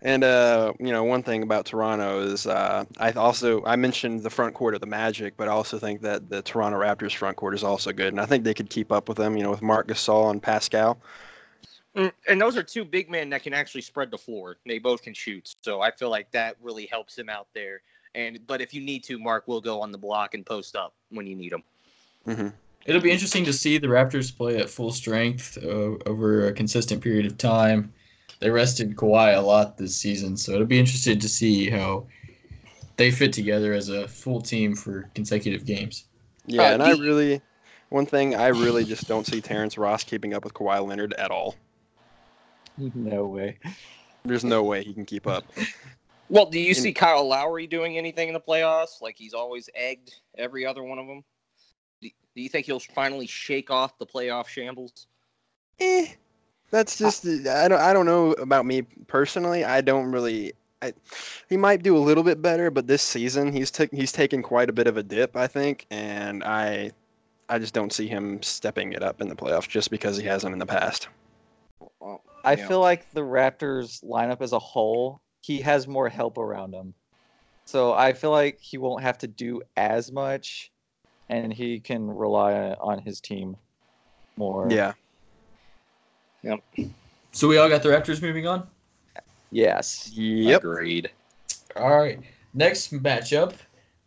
And 0.01 0.23
uh, 0.23 0.73
you 0.79 0.91
know, 0.91 1.03
one 1.03 1.23
thing 1.23 1.43
about 1.43 1.65
Toronto 1.65 2.21
is 2.21 2.47
uh, 2.47 2.85
I 2.97 3.11
also 3.11 3.63
I 3.65 3.75
mentioned 3.75 4.23
the 4.23 4.29
front 4.29 4.53
court 4.55 4.73
of 4.73 4.79
the 4.79 4.87
Magic, 4.87 5.35
but 5.35 5.49
I 5.49 5.51
also 5.51 5.77
think 5.77 6.01
that 6.01 6.29
the 6.29 6.41
Toronto 6.41 6.79
Raptors 6.79 7.13
front 7.13 7.35
court 7.35 7.53
is 7.53 7.63
also 7.65 7.91
good, 7.91 8.13
and 8.13 8.21
I 8.21 8.25
think 8.25 8.45
they 8.45 8.53
could 8.53 8.69
keep 8.69 8.91
up 8.93 9.09
with 9.09 9.17
them. 9.17 9.35
You 9.35 9.43
know, 9.43 9.51
with 9.51 9.61
Marc 9.61 9.87
Gasol 9.89 10.31
and 10.31 10.41
Pascal. 10.41 11.01
Mm, 11.95 12.11
And 12.27 12.39
those 12.41 12.55
are 12.57 12.63
two 12.63 12.85
big 12.85 13.09
men 13.09 13.29
that 13.31 13.43
can 13.43 13.53
actually 13.53 13.81
spread 13.81 14.11
the 14.11 14.17
floor. 14.17 14.57
They 14.65 14.79
both 14.79 15.01
can 15.01 15.13
shoot, 15.13 15.53
so 15.63 15.81
I 15.81 15.91
feel 15.91 16.09
like 16.09 16.31
that 16.31 16.55
really 16.61 16.85
helps 16.85 17.17
him 17.17 17.29
out 17.29 17.47
there. 17.53 17.81
And 18.15 18.39
but 18.47 18.61
if 18.61 18.73
you 18.73 18.81
need 18.81 19.03
to, 19.05 19.19
Marc 19.19 19.47
will 19.47 19.61
go 19.61 19.81
on 19.81 19.91
the 19.91 19.97
block 19.97 20.33
and 20.33 20.45
post 20.45 20.75
up 20.75 20.93
when 21.09 21.27
you 21.27 21.35
need 21.35 21.51
him. 21.53 21.63
hmm 22.25 22.47
It'll 22.85 23.01
be 23.01 23.11
interesting 23.11 23.45
to 23.45 23.53
see 23.53 23.77
the 23.77 23.87
Raptors 23.87 24.35
play 24.35 24.57
at 24.57 24.69
full 24.69 24.91
strength 24.91 25.57
uh, 25.61 25.97
over 26.07 26.47
a 26.47 26.53
consistent 26.53 27.03
period 27.03 27.25
of 27.27 27.37
time. 27.37 27.93
They 28.39 28.49
rested 28.49 28.95
Kawhi 28.95 29.35
a 29.37 29.41
lot 29.41 29.77
this 29.77 29.95
season, 29.95 30.37
so 30.37 30.53
it'll 30.53 30.65
be 30.65 30.79
interesting 30.79 31.19
to 31.19 31.29
see 31.29 31.69
how 31.69 32.07
they 32.95 33.11
fit 33.11 33.33
together 33.33 33.73
as 33.73 33.89
a 33.89 34.07
full 34.07 34.41
team 34.41 34.75
for 34.75 35.09
consecutive 35.13 35.65
games. 35.65 36.05
Yeah, 36.45 36.63
Uh, 36.63 36.73
and 36.73 36.83
I 36.83 36.91
really, 36.91 37.41
one 37.89 38.05
thing 38.05 38.35
I 38.35 38.47
really 38.47 38.85
just 38.85 39.07
don't 39.07 39.27
see 39.27 39.41
Terrence 39.41 39.77
Ross 39.77 40.03
keeping 40.03 40.33
up 40.33 40.43
with 40.43 40.53
Kawhi 40.53 40.85
Leonard 40.85 41.13
at 41.13 41.31
all. 41.31 41.55
no 42.77 43.25
way. 43.25 43.59
There's 44.23 44.43
no 44.43 44.63
way 44.63 44.83
he 44.83 44.93
can 44.93 45.05
keep 45.05 45.27
up. 45.27 45.43
Well, 46.29 46.45
do 46.45 46.59
you 46.59 46.73
see 46.73 46.93
Kyle 46.93 47.27
Lowry 47.27 47.67
doing 47.67 47.97
anything 47.97 48.27
in 48.27 48.33
the 48.33 48.39
playoffs? 48.39 49.01
Like 49.01 49.15
he's 49.17 49.33
always 49.33 49.69
egged 49.73 50.13
every 50.37 50.65
other 50.65 50.83
one 50.83 50.99
of 50.99 51.07
them. 51.07 51.23
Do 52.01 52.09
do 52.35 52.41
you 52.41 52.49
think 52.49 52.67
he'll 52.67 52.79
finally 52.79 53.27
shake 53.27 53.71
off 53.71 53.97
the 53.97 54.05
playoff 54.05 54.47
shambles? 54.47 55.07
Eh, 55.79 56.07
that's 56.71 56.97
just 56.97 57.25
I 57.25 57.67
don't 57.67 57.79
I 57.79 57.93
don't 57.93 58.05
know 58.05 58.31
about 58.33 58.65
me 58.65 58.83
personally. 59.07 59.63
I 59.63 59.81
don't 59.81 60.11
really. 60.11 60.53
I, 60.81 60.93
he 61.49 61.57
might 61.57 61.83
do 61.83 61.97
a 61.97 61.99
little 61.99 62.23
bit 62.23 62.41
better, 62.41 62.71
but 62.71 62.87
this 62.87 63.01
season 63.01 63.51
he's 63.51 63.69
took 63.69 63.91
he's 63.91 64.13
taken 64.13 64.41
quite 64.41 64.69
a 64.69 64.73
bit 64.73 64.87
of 64.87 64.95
a 64.95 65.03
dip, 65.03 65.35
I 65.35 65.47
think, 65.47 65.85
and 65.91 66.43
I 66.43 66.91
I 67.49 67.59
just 67.59 67.73
don't 67.73 67.91
see 67.91 68.07
him 68.07 68.41
stepping 68.41 68.93
it 68.93 69.03
up 69.03 69.21
in 69.21 69.27
the 69.27 69.35
playoffs 69.35 69.67
just 69.67 69.89
because 69.91 70.17
he 70.17 70.25
hasn't 70.25 70.53
in 70.53 70.59
the 70.59 70.65
past. 70.65 71.09
Well, 71.99 72.21
I 72.45 72.53
yeah. 72.53 72.67
feel 72.67 72.79
like 72.79 73.11
the 73.11 73.21
Raptors 73.21 74.03
lineup 74.03 74.41
as 74.41 74.53
a 74.53 74.59
whole, 74.59 75.19
he 75.41 75.59
has 75.61 75.87
more 75.87 76.07
help 76.07 76.37
around 76.37 76.73
him. 76.73 76.93
So 77.65 77.93
I 77.93 78.13
feel 78.13 78.31
like 78.31 78.59
he 78.61 78.77
won't 78.77 79.03
have 79.03 79.17
to 79.19 79.27
do 79.27 79.61
as 79.75 80.11
much 80.11 80.71
and 81.29 81.53
he 81.53 81.79
can 81.79 82.07
rely 82.07 82.53
on 82.79 82.99
his 82.99 83.21
team 83.21 83.55
more. 84.37 84.67
Yeah. 84.69 84.93
So 87.31 87.47
we 87.47 87.57
all 87.57 87.69
got 87.69 87.83
the 87.83 87.89
Raptors 87.89 88.21
moving 88.21 88.47
on? 88.47 88.67
Yes. 89.51 90.11
Yep. 90.13 90.63
Agreed. 90.63 91.11
All 91.75 91.95
right. 91.95 92.19
Next 92.53 92.91
matchup, 92.91 93.53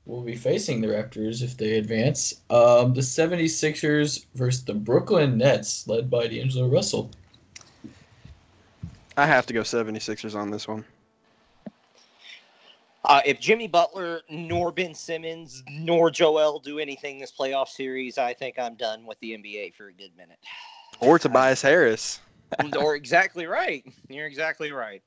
we'll 0.07 0.23
be 0.23 0.37
facing 0.37 0.81
the 0.81 0.89
Raptors 0.89 1.43
if 1.43 1.57
they 1.57 1.79
advance. 1.79 2.43
Um, 2.51 2.95
the 2.95 3.01
76ers 3.01 4.27
versus 4.35 4.65
the 4.65 4.75
Brooklyn 4.75 5.39
Nets, 5.39 5.87
led 5.87 6.11
by 6.11 6.27
D'Angelo 6.27 6.69
Russell. 6.69 7.11
I 9.17 9.27
have 9.27 9.47
to 9.47 9.53
go 9.53 9.61
76ers 9.61 10.35
on 10.35 10.51
this 10.51 10.67
one. 10.67 10.85
Uh, 13.05 13.21
if 13.27 13.41
Jimmy 13.41 13.67
Butler 13.67 14.23
nor 14.31 14.71
Ben 14.71 14.95
Simmons 14.95 15.63
nor 15.69 16.11
Joel 16.11 16.61
do 16.61 16.79
anything 16.79 17.19
this 17.19 17.33
playoff 17.33 17.69
series, 17.69 18.17
I 18.17 18.33
think 18.33 18.59
I'm 18.59 18.77
done 18.77 19.07
with 19.07 19.19
the 19.21 19.33
NBA 19.33 19.75
for 19.75 19.89
a 19.89 19.93
good 19.93 20.17
minute. 20.17 20.39
Or 21.03 21.19
Tobias 21.19 21.63
Harris. 21.63 22.21
or 22.79 22.95
exactly 22.95 23.47
right. 23.47 23.85
You're 24.09 24.27
exactly 24.27 24.73
right. 24.73 25.03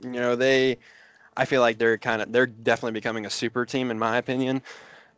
You 0.00 0.10
know, 0.10 0.36
they 0.36 0.78
I 1.36 1.44
feel 1.44 1.60
like 1.60 1.78
they're 1.78 1.98
kind 1.98 2.22
of 2.22 2.32
they're 2.32 2.46
definitely 2.46 2.92
becoming 2.92 3.26
a 3.26 3.30
super 3.30 3.66
team 3.66 3.90
in 3.90 3.98
my 3.98 4.18
opinion 4.18 4.62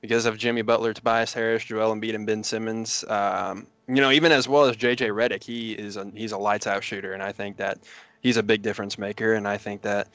because 0.01 0.27
of 0.27 0.39
Jimmy 0.39 0.63
Butler, 0.63 0.93
Tobias 0.93 1.33
Harris, 1.33 1.65
Joel 1.65 1.95
Embiid, 1.95 2.15
and 2.15 2.27
Ben 2.27 2.43
Simmons. 2.43 3.05
Um, 3.09 3.67
you 3.89 3.97
know, 3.97 4.11
even 4.11 4.33
as 4.33 4.49
well 4.49 4.65
as 4.65 4.77
JJ 4.77 5.11
Redick, 5.11 5.43
he 5.43 5.73
is 5.73 5.97
a 5.97 6.11
he's 6.15 6.33
a 6.33 6.39
lights 6.39 6.67
out 6.67 6.83
shooter, 6.83 7.13
and 7.13 7.23
I 7.23 7.33
think 7.33 7.57
that 7.59 7.79
he's 8.21 8.37
a 8.37 8.43
big 8.43 8.63
difference 8.63 8.99
maker. 8.99 9.35
And 9.35 9.47
I 9.47 9.59
think 9.59 9.83
that 9.83 10.09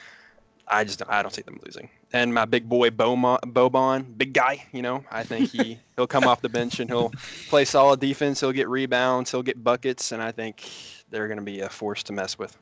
I 0.67 0.83
just 0.83 1.01
I 1.07 1.21
don't 1.21 1.33
see 1.33 1.41
them 1.41 1.59
losing. 1.65 1.89
And 2.13 2.33
my 2.33 2.45
big 2.45 2.67
boy 2.67 2.89
Beaumont, 2.89 3.41
Boban, 3.53 4.17
big 4.17 4.33
guy, 4.33 4.65
you 4.73 4.81
know, 4.81 5.03
I 5.09 5.23
think 5.23 5.49
he 5.51 5.79
he'll 5.95 6.07
come 6.07 6.25
off 6.25 6.41
the 6.41 6.49
bench 6.49 6.79
and 6.79 6.89
he'll 6.89 7.11
play 7.47 7.63
solid 7.63 7.99
defense. 7.99 8.41
He'll 8.41 8.51
get 8.51 8.67
rebounds, 8.67 9.31
he'll 9.31 9.43
get 9.43 9.63
buckets, 9.63 10.11
and 10.11 10.21
I 10.21 10.31
think 10.31 10.69
they're 11.09 11.27
going 11.27 11.39
to 11.39 11.45
be 11.45 11.61
a 11.61 11.69
force 11.69 12.03
to 12.03 12.13
mess 12.13 12.37
with. 12.37 12.57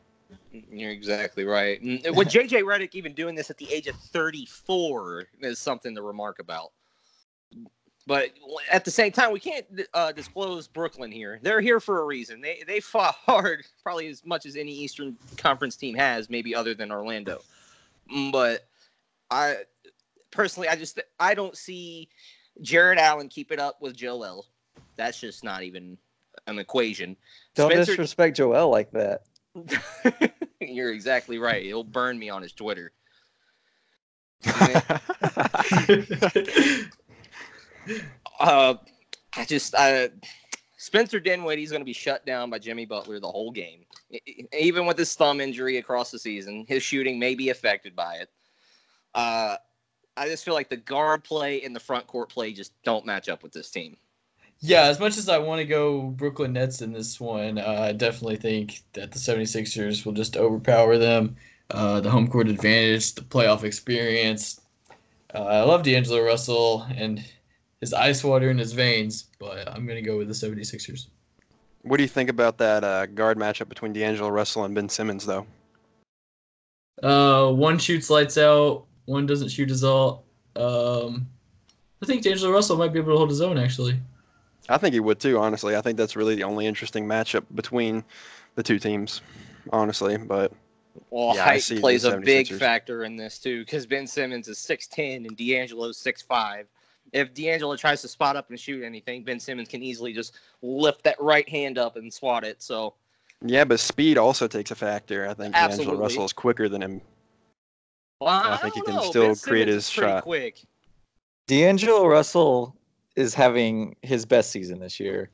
You're 0.51 0.91
exactly 0.91 1.45
right. 1.45 1.81
And 1.81 2.01
With 2.15 2.27
JJ 2.29 2.63
Redick 2.63 2.93
even 2.93 3.13
doing 3.13 3.35
this 3.35 3.49
at 3.49 3.57
the 3.57 3.71
age 3.71 3.87
of 3.87 3.95
34 3.95 5.25
is 5.41 5.59
something 5.59 5.95
to 5.95 6.01
remark 6.01 6.39
about. 6.39 6.71
But 8.07 8.31
at 8.71 8.85
the 8.85 8.91
same 8.91 9.11
time, 9.11 9.31
we 9.31 9.39
can't 9.39 9.65
uh, 9.93 10.11
disclose 10.11 10.67
Brooklyn 10.67 11.11
here. 11.11 11.39
They're 11.43 11.61
here 11.61 11.79
for 11.79 12.01
a 12.01 12.05
reason. 12.05 12.41
They 12.41 12.63
they 12.65 12.79
fought 12.79 13.15
hard, 13.25 13.63
probably 13.83 14.07
as 14.07 14.25
much 14.25 14.45
as 14.45 14.55
any 14.55 14.71
Eastern 14.71 15.15
Conference 15.37 15.75
team 15.75 15.95
has, 15.95 16.29
maybe 16.29 16.55
other 16.55 16.73
than 16.73 16.91
Orlando. 16.91 17.41
But 18.31 18.67
I 19.31 19.57
personally, 20.31 20.67
I 20.67 20.75
just 20.75 20.99
I 21.19 21.33
don't 21.33 21.57
see 21.57 22.09
Jarrett 22.61 22.99
Allen 22.99 23.29
keep 23.29 23.51
it 23.51 23.59
up 23.59 23.81
with 23.81 23.95
Joel. 23.95 24.45
That's 24.95 25.19
just 25.19 25.43
not 25.43 25.63
even 25.63 25.97
an 26.47 26.59
equation. 26.59 27.15
Don't 27.55 27.71
Spencer- 27.71 27.93
disrespect 27.93 28.37
Joel 28.37 28.69
like 28.69 28.91
that. 28.91 29.23
You're 30.59 30.91
exactly 30.91 31.37
right. 31.37 31.63
He'll 31.63 31.83
burn 31.83 32.19
me 32.19 32.29
on 32.29 32.41
his 32.41 32.53
Twitter. 32.53 32.91
Uh, 38.39 38.75
I 39.35 39.45
just, 39.45 39.75
I, 39.75 40.09
Spencer 40.77 41.19
Dinwiddie's 41.19 41.71
going 41.71 41.81
to 41.81 41.85
be 41.85 41.93
shut 41.93 42.25
down 42.25 42.49
by 42.49 42.59
Jimmy 42.59 42.85
Butler 42.85 43.19
the 43.19 43.29
whole 43.29 43.51
game. 43.51 43.85
Even 44.57 44.85
with 44.85 44.97
his 44.97 45.13
thumb 45.13 45.41
injury 45.41 45.77
across 45.77 46.09
the 46.09 46.19
season, 46.19 46.65
his 46.67 46.81
shooting 46.81 47.19
may 47.19 47.35
be 47.35 47.49
affected 47.49 47.95
by 47.95 48.15
it. 48.15 48.29
Uh, 49.15 49.57
I 50.17 50.27
just 50.27 50.43
feel 50.43 50.53
like 50.53 50.69
the 50.69 50.77
guard 50.77 51.23
play 51.23 51.61
and 51.61 51.75
the 51.75 51.79
front 51.79 52.07
court 52.07 52.29
play 52.29 52.53
just 52.53 52.73
don't 52.83 53.05
match 53.05 53.29
up 53.29 53.43
with 53.43 53.51
this 53.51 53.71
team. 53.71 53.97
Yeah, 54.61 54.83
as 54.83 54.99
much 54.99 55.17
as 55.17 55.29
I 55.29 55.37
want 55.37 55.59
to 55.59 55.65
go 55.65 56.01
Brooklyn 56.01 56.51
Nets 56.51 56.81
in 56.81 56.91
this 56.91 57.19
one, 57.19 57.57
uh, 57.57 57.77
I 57.79 57.93
definitely 57.93 58.35
think 58.35 58.83
that 58.93 59.11
the 59.11 59.19
76ers 59.19 60.05
will 60.05 60.11
just 60.11 60.35
overpower 60.35 60.97
them. 60.97 61.37
Uh, 61.71 62.01
the 62.01 62.09
home 62.09 62.27
court 62.27 62.49
advantage, 62.49 63.15
the 63.15 63.21
playoff 63.21 63.63
experience. 63.63 64.59
Uh, 65.33 65.45
I 65.45 65.61
love 65.61 65.83
D'Angelo 65.83 66.21
Russell 66.21 66.85
and 66.95 67.23
his 67.79 67.93
ice 67.93 68.23
water 68.23 68.49
in 68.49 68.57
his 68.57 68.73
veins, 68.73 69.27
but 69.39 69.69
I'm 69.69 69.85
going 69.85 70.03
to 70.03 70.07
go 70.07 70.17
with 70.17 70.27
the 70.27 70.33
76ers. 70.33 71.07
What 71.83 71.97
do 71.97 72.03
you 72.03 72.09
think 72.09 72.29
about 72.29 72.57
that 72.57 72.83
uh, 72.83 73.05
guard 73.05 73.37
matchup 73.37 73.69
between 73.69 73.93
D'Angelo 73.93 74.29
Russell 74.29 74.65
and 74.65 74.75
Ben 74.75 74.89
Simmons, 74.89 75.25
though? 75.25 75.45
Uh, 77.01 77.51
one 77.51 77.77
shoots 77.77 78.09
lights 78.09 78.37
out, 78.37 78.85
one 79.09 79.25
doesn't 79.25 79.49
shoot 79.49 79.69
his 79.69 79.83
all. 79.83 80.23
Um, 80.55 81.27
I 82.01 82.05
think 82.05 82.21
D'Angelo 82.21 82.53
Russell 82.53 82.77
might 82.77 82.93
be 82.93 82.99
able 82.99 83.13
to 83.13 83.17
hold 83.17 83.29
his 83.29 83.41
own, 83.41 83.57
actually. 83.57 83.99
I 84.69 84.77
think 84.77 84.93
he 84.93 84.99
would 84.99 85.19
too, 85.19 85.39
honestly. 85.39 85.75
I 85.75 85.81
think 85.81 85.97
that's 85.97 86.15
really 86.15 86.35
the 86.35 86.43
only 86.43 86.67
interesting 86.67 87.07
matchup 87.07 87.43
between 87.55 88.03
the 88.55 88.61
two 88.63 88.77
teams, 88.77 89.21
honestly. 89.71 90.17
But 90.17 90.53
Well, 91.09 91.35
Yeah, 91.35 91.41
I 91.41 91.45
height 91.45 91.63
see 91.63 91.79
plays 91.79 92.03
a 92.05 92.17
big 92.17 92.45
76ers. 92.47 92.59
factor 92.59 93.03
in 93.03 93.15
this 93.15 93.39
too, 93.39 93.65
because 93.65 93.87
Ben 93.87 94.05
Simmons 94.05 94.47
is 94.47 94.59
six 94.59 94.85
ten 94.87 95.25
and 95.25 95.35
D'Angelo's 95.35 95.97
six 95.97 96.21
five. 96.21 96.67
If 97.11 97.33
D'Angelo 97.33 97.75
tries 97.75 98.03
to 98.03 98.07
spot 98.07 98.35
up 98.35 98.51
and 98.51 98.59
shoot 98.59 98.83
anything, 98.83 99.23
Ben 99.23 99.39
Simmons 99.39 99.67
can 99.67 99.81
easily 99.81 100.13
just 100.13 100.35
lift 100.61 101.03
that 101.05 101.19
right 101.19 101.49
hand 101.49 101.79
up 101.79 101.95
and 101.95 102.13
swat 102.13 102.43
it. 102.43 102.61
So 102.61 102.93
yeah, 103.43 103.63
but 103.63 103.79
speed 103.79 104.19
also 104.19 104.47
takes 104.47 104.69
a 104.69 104.75
factor. 104.75 105.27
I 105.27 105.33
think 105.33 105.55
D'Angelo 105.55 105.95
Russell 105.97 106.25
is 106.25 106.33
quicker 106.33 106.69
than 106.69 106.83
him. 106.83 107.01
Well, 108.19 108.29
I 108.29 108.53
I, 108.53 108.57
think 108.57 108.75
he 108.75 108.81
can 108.81 108.95
know. 108.95 109.01
still 109.09 109.27
Ben 109.27 109.35
create 109.35 109.65
Simmons 109.67 109.73
his 109.75 109.89
shot. 109.89 110.23
Quick. 110.23 110.61
D'Angelo 111.47 112.05
Russell 112.05 112.75
is 113.15 113.33
having 113.33 113.95
his 114.01 114.25
best 114.25 114.51
season 114.51 114.79
this 114.79 114.99
year, 114.99 115.29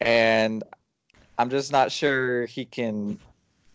and 0.00 0.62
I'm 1.38 1.50
just 1.50 1.72
not 1.72 1.90
sure 1.90 2.46
he 2.46 2.64
can 2.64 3.18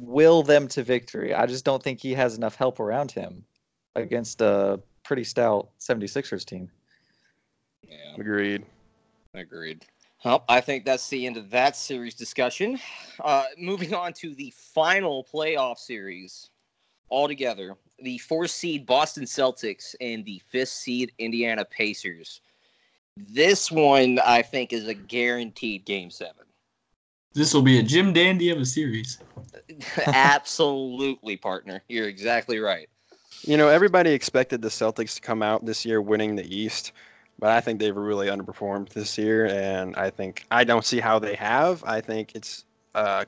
will 0.01 0.43
them 0.43 0.67
to 0.69 0.83
victory. 0.83 1.33
I 1.33 1.45
just 1.45 1.65
don't 1.65 1.81
think 1.81 1.99
he 2.01 2.13
has 2.13 2.37
enough 2.37 2.55
help 2.55 2.79
around 2.79 3.11
him 3.11 3.43
against 3.95 4.41
a 4.41 4.79
pretty 5.03 5.23
stout 5.23 5.69
76ers 5.79 6.45
team. 6.45 6.69
Yeah, 7.87 8.15
Agreed. 8.17 8.65
agreed. 9.33 9.85
Well, 10.23 10.43
I 10.49 10.59
think 10.59 10.85
that's 10.85 11.07
the 11.09 11.25
end 11.27 11.37
of 11.37 11.49
that 11.51 11.75
series 11.75 12.15
discussion. 12.15 12.79
Uh, 13.23 13.45
moving 13.59 13.93
on 13.93 14.11
to 14.13 14.33
the 14.33 14.51
final 14.55 15.23
playoff 15.31 15.77
series 15.77 16.49
altogether 17.11 17.75
the 17.99 18.17
four 18.19 18.47
seed 18.47 18.85
Boston 18.85 19.23
Celtics 19.23 19.95
and 20.01 20.25
the 20.25 20.41
fifth 20.49 20.69
seed 20.69 21.11
Indiana 21.17 21.65
Pacers. 21.65 22.41
This 23.17 23.71
one, 23.71 24.19
I 24.25 24.41
think, 24.41 24.73
is 24.73 24.87
a 24.87 24.93
guaranteed 24.93 25.85
game 25.85 26.11
seven. 26.11 26.43
This 27.33 27.53
will 27.53 27.61
be 27.61 27.79
a 27.79 27.83
Jim 27.83 28.13
Dandy 28.13 28.49
of 28.49 28.59
a 28.59 28.65
series. 28.65 29.19
Absolutely, 30.07 31.37
partner. 31.37 31.81
You're 31.87 32.07
exactly 32.07 32.59
right. 32.59 32.89
You 33.43 33.57
know, 33.57 33.67
everybody 33.67 34.11
expected 34.11 34.61
the 34.61 34.69
Celtics 34.69 35.15
to 35.15 35.21
come 35.21 35.43
out 35.43 35.65
this 35.65 35.85
year 35.85 36.01
winning 36.01 36.35
the 36.35 36.55
East, 36.55 36.93
but 37.37 37.51
I 37.51 37.61
think 37.61 37.79
they've 37.79 37.95
really 37.95 38.27
underperformed 38.27 38.89
this 38.89 39.17
year, 39.17 39.47
and 39.47 39.95
I 39.95 40.09
think 40.09 40.45
I 40.49 40.63
don't 40.63 40.85
see 40.85 40.99
how 40.99 41.19
they 41.19 41.35
have. 41.35 41.83
I 41.85 42.01
think 42.01 42.35
it's 42.35 42.65
uh, 42.95 43.25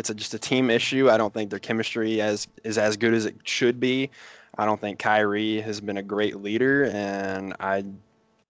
it's 0.00 0.10
a, 0.10 0.14
just 0.14 0.34
a 0.34 0.38
team 0.38 0.70
issue. 0.70 1.08
I 1.10 1.16
don't 1.16 1.32
think 1.32 1.50
their 1.50 1.58
chemistry 1.58 2.20
as 2.20 2.48
is 2.64 2.78
as 2.78 2.96
good 2.96 3.14
as 3.14 3.26
it 3.26 3.36
should 3.44 3.78
be. 3.78 4.10
I 4.58 4.64
don't 4.64 4.80
think 4.80 4.98
Kyrie 4.98 5.60
has 5.60 5.80
been 5.80 5.98
a 5.98 6.02
great 6.02 6.36
leader, 6.36 6.86
and 6.92 7.54
I 7.60 7.84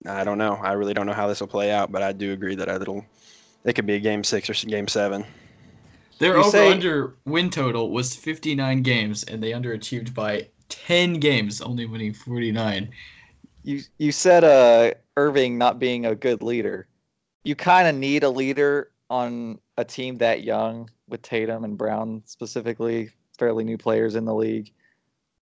I 0.07 0.23
don't 0.23 0.37
know. 0.39 0.53
I 0.55 0.71
really 0.71 0.93
don't 0.93 1.05
know 1.05 1.13
how 1.13 1.27
this 1.27 1.41
will 1.41 1.47
play 1.47 1.71
out, 1.71 1.91
but 1.91 2.01
I 2.01 2.13
do 2.13 2.31
agree 2.33 2.55
that 2.55 2.67
it'll 2.67 3.05
it 3.65 3.73
could 3.73 3.85
be 3.85 3.93
a 3.95 3.99
game 3.99 4.23
six 4.23 4.49
or 4.49 4.53
game 4.67 4.87
seven. 4.87 5.25
Their 6.19 6.35
You 6.35 6.39
over 6.41 6.49
say- 6.49 6.71
under 6.71 7.15
win 7.25 7.49
total 7.49 7.91
was 7.91 8.15
59 8.15 8.81
games, 8.81 9.23
and 9.23 9.43
they 9.43 9.51
underachieved 9.51 10.13
by 10.13 10.47
10 10.69 11.15
games, 11.15 11.61
only 11.61 11.85
winning 11.85 12.13
49. 12.13 12.89
You 13.63 13.81
you 13.99 14.11
said 14.11 14.43
uh 14.43 14.93
Irving 15.17 15.57
not 15.57 15.79
being 15.79 16.05
a 16.05 16.15
good 16.15 16.41
leader. 16.41 16.87
You 17.43 17.55
kind 17.55 17.87
of 17.87 17.95
need 17.95 18.23
a 18.23 18.29
leader 18.29 18.91
on 19.09 19.59
a 19.81 19.85
team 19.85 20.17
that 20.19 20.43
young 20.43 20.89
with 21.09 21.21
Tatum 21.21 21.63
and 21.63 21.77
Brown 21.77 22.21
specifically, 22.25 23.09
fairly 23.37 23.63
new 23.63 23.77
players 23.77 24.15
in 24.15 24.25
the 24.25 24.33
league. 24.33 24.71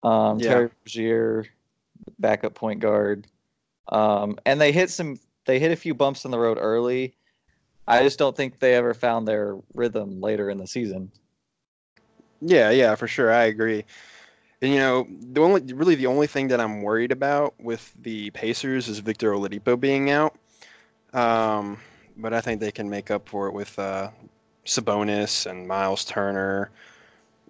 Um, 0.03 0.38
Yeah. 0.38 0.49
Terry 0.49 0.71
Rozier, 0.87 1.47
backup 2.19 2.55
point 2.55 2.81
guard, 2.81 3.27
um, 3.88 4.38
and 4.47 4.61
they 4.61 4.73
hit 4.73 4.88
some. 4.90 5.19
They 5.45 5.59
hit 5.59 5.73
a 5.73 5.77
few 5.77 5.95
bumps 5.95 6.25
in 6.25 6.31
the 6.31 6.38
road 6.38 6.59
early. 6.61 7.16
I 7.88 8.03
just 8.05 8.19
don't 8.19 8.37
think 8.37 8.61
they 8.61 8.75
ever 8.75 8.95
found 8.95 9.27
their 9.27 9.57
rhythm 9.75 10.21
later 10.21 10.49
in 10.49 10.59
the 10.59 10.66
season. 10.66 11.11
Yeah, 12.40 12.71
yeah, 12.71 12.95
for 12.95 13.09
sure. 13.09 13.33
I 13.33 13.45
agree. 13.45 13.85
And 14.62 14.73
you 14.73 14.79
know, 14.79 15.09
the 15.11 15.40
only 15.40 15.73
really 15.73 15.97
the 15.97 16.07
only 16.07 16.29
thing 16.29 16.49
that 16.49 16.61
I'm 16.61 16.83
worried 16.83 17.11
about 17.11 17.55
with 17.59 17.93
the 18.01 18.31
Pacers 18.31 18.88
is 18.88 19.01
Victor 19.01 19.33
Oladipo 19.33 19.79
being 19.79 20.11
out. 20.11 20.37
Um, 21.12 21.79
but 22.20 22.33
I 22.35 22.40
think 22.40 22.61
they 22.61 22.70
can 22.70 22.88
make 22.88 23.11
up 23.11 23.28
for 23.28 23.46
it 23.48 23.52
with 23.52 23.78
uh, 23.78 24.11
Sabonis 24.66 25.46
and 25.46 25.66
Miles 25.66 26.04
Turner, 26.04 26.70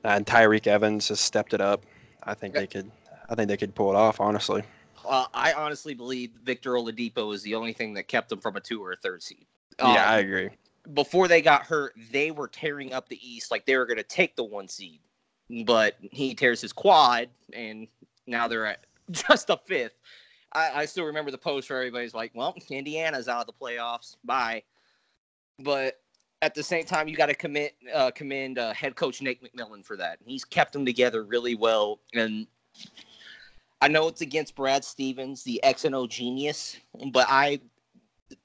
and 0.04 0.26
Tyreke 0.26 0.66
Evans 0.66 1.08
has 1.08 1.20
stepped 1.20 1.54
it 1.54 1.60
up. 1.60 1.84
I 2.22 2.34
think 2.34 2.54
they 2.54 2.66
could. 2.66 2.90
I 3.28 3.34
think 3.34 3.48
they 3.48 3.56
could 3.56 3.74
pull 3.74 3.90
it 3.90 3.96
off. 3.96 4.20
Honestly. 4.20 4.62
Uh, 5.08 5.26
I 5.32 5.52
honestly 5.54 5.94
believe 5.94 6.30
Victor 6.44 6.72
Oladipo 6.72 7.34
is 7.34 7.42
the 7.42 7.54
only 7.54 7.72
thing 7.72 7.94
that 7.94 8.06
kept 8.06 8.28
them 8.28 8.38
from 8.38 8.56
a 8.56 8.60
two 8.60 8.82
or 8.84 8.92
a 8.92 8.96
third 8.96 9.22
seed. 9.22 9.46
yeah, 9.78 9.86
Um, 9.86 9.96
I 9.96 10.18
agree. 10.18 10.50
before 10.92 11.26
they 11.26 11.40
got 11.40 11.62
hurt, 11.62 11.94
they 12.12 12.30
were 12.30 12.48
tearing 12.48 12.92
up 12.92 13.08
the 13.08 13.18
East 13.26 13.50
like 13.50 13.64
they 13.64 13.76
were 13.76 13.86
going 13.86 13.96
to 13.96 14.02
take 14.02 14.36
the 14.36 14.44
one 14.44 14.68
seed. 14.68 15.00
But 15.64 15.96
he 16.00 16.34
tears 16.34 16.60
his 16.60 16.72
quad, 16.72 17.28
and 17.52 17.88
now 18.26 18.46
they're 18.46 18.66
at 18.66 18.84
just 19.10 19.50
a 19.50 19.56
fifth. 19.66 19.94
I, 20.52 20.70
I 20.74 20.84
still 20.86 21.04
remember 21.04 21.30
the 21.30 21.38
post 21.38 21.70
where 21.70 21.78
everybody's 21.78 22.14
like, 22.14 22.32
well, 22.34 22.54
Indiana's 22.70 23.28
out 23.28 23.40
of 23.40 23.46
the 23.46 23.52
playoffs. 23.52 24.16
Bye. 24.24 24.62
But 25.58 26.00
at 26.42 26.54
the 26.54 26.62
same 26.62 26.84
time, 26.84 27.06
you 27.08 27.16
got 27.16 27.26
to 27.26 27.34
commit, 27.34 27.74
uh, 27.94 28.10
commend 28.10 28.58
uh, 28.58 28.72
head 28.72 28.96
coach 28.96 29.20
Nate 29.22 29.42
McMillan 29.42 29.84
for 29.84 29.96
that. 29.96 30.18
He's 30.24 30.44
kept 30.44 30.72
them 30.72 30.84
together 30.84 31.22
really 31.22 31.54
well. 31.54 32.00
And 32.14 32.46
I 33.80 33.88
know 33.88 34.08
it's 34.08 34.20
against 34.20 34.54
Brad 34.54 34.84
Stevens, 34.84 35.42
the 35.42 35.62
X 35.62 35.84
and 35.84 35.94
O 35.94 36.06
genius, 36.06 36.76
but 37.12 37.26
I 37.28 37.60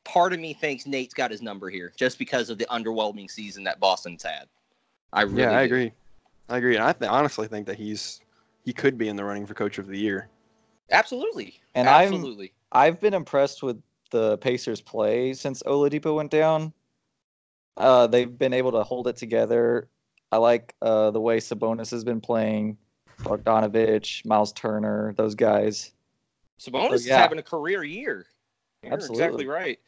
part 0.03 0.33
of 0.33 0.39
me 0.39 0.53
thinks 0.53 0.85
Nate's 0.85 1.13
got 1.13 1.31
his 1.31 1.41
number 1.41 1.69
here 1.69 1.91
just 1.95 2.17
because 2.17 2.49
of 2.49 2.57
the 2.57 2.65
underwhelming 2.65 3.29
season 3.29 3.63
that 3.65 3.79
Boston's 3.79 4.23
had. 4.23 4.47
I 5.13 5.23
really 5.23 5.41
yeah, 5.41 5.51
I 5.51 5.67
do. 5.67 5.73
agree. 5.73 5.91
I 6.49 6.57
agree. 6.57 6.75
And 6.75 6.83
I 6.83 6.93
th- 6.93 7.09
honestly 7.09 7.47
think 7.47 7.65
that 7.67 7.77
he's 7.77 8.21
he 8.63 8.73
could 8.73 8.97
be 8.97 9.07
in 9.07 9.15
the 9.15 9.23
running 9.23 9.45
for 9.45 9.53
coach 9.53 9.77
of 9.77 9.87
the 9.87 9.97
year. 9.97 10.27
Absolutely. 10.91 11.59
And 11.73 11.89
I'm, 11.89 12.37
I've 12.71 12.99
been 12.99 13.13
impressed 13.13 13.63
with 13.63 13.81
the 14.11 14.37
Pacers' 14.37 14.81
play 14.81 15.33
since 15.33 15.63
Oladipo 15.63 16.15
went 16.15 16.31
down. 16.31 16.73
Uh, 17.77 18.07
they've 18.07 18.37
been 18.37 18.53
able 18.53 18.71
to 18.73 18.83
hold 18.83 19.07
it 19.07 19.17
together. 19.17 19.89
I 20.31 20.37
like 20.37 20.73
uh, 20.81 21.11
the 21.11 21.19
way 21.19 21.37
Sabonis 21.37 21.91
has 21.91 22.03
been 22.03 22.21
playing, 22.21 22.77
Bogdanovich, 23.21 24.25
Miles 24.25 24.53
Turner, 24.53 25.13
those 25.17 25.35
guys. 25.35 25.91
Sabonis 26.59 26.93
is 26.93 27.07
yeah. 27.07 27.17
having 27.17 27.39
a 27.39 27.43
career 27.43 27.83
year. 27.83 28.27
You're 28.83 28.93
Absolutely. 28.93 29.23
exactly 29.23 29.47
right. 29.47 29.79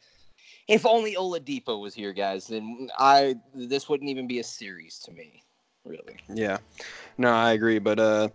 If 0.66 0.84
only 0.84 1.14
Oladipo 1.14 1.80
was 1.80 1.94
here, 1.94 2.12
guys, 2.12 2.46
then 2.46 2.90
I 2.98 3.36
this 3.54 3.88
wouldn't 3.88 4.10
even 4.10 4.26
be 4.26 4.40
a 4.40 4.44
series 4.44 4.98
to 5.00 5.12
me. 5.12 5.42
Really. 5.84 6.18
Yeah, 6.28 6.58
no, 7.16 7.32
I 7.32 7.52
agree. 7.52 7.78
But 7.78 7.98
uh, 7.98 8.28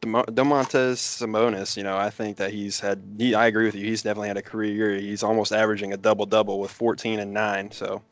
Demo- 0.00 0.24
Domantas 0.24 0.96
Sabonis, 0.96 1.76
you 1.76 1.82
know, 1.82 1.96
I 1.96 2.10
think 2.10 2.36
that 2.38 2.52
he's 2.52 2.80
had. 2.80 3.02
He, 3.18 3.34
I 3.34 3.46
agree 3.46 3.66
with 3.66 3.74
you. 3.74 3.84
He's 3.84 4.02
definitely 4.02 4.28
had 4.28 4.38
a 4.38 4.42
career 4.42 4.72
year. 4.72 4.94
He's 4.96 5.22
almost 5.22 5.52
averaging 5.52 5.92
a 5.92 5.96
double 5.96 6.26
double 6.26 6.58
with 6.58 6.70
14 6.70 7.20
and 7.20 7.34
nine. 7.34 7.70
So, 7.70 8.02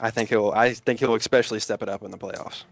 I 0.00 0.10
think 0.10 0.30
he'll. 0.30 0.50
I 0.50 0.74
think 0.74 0.98
he'll 1.00 1.14
especially 1.14 1.60
step 1.60 1.82
it 1.82 1.88
up 1.88 2.02
in 2.02 2.10
the 2.10 2.18
playoffs. 2.18 2.64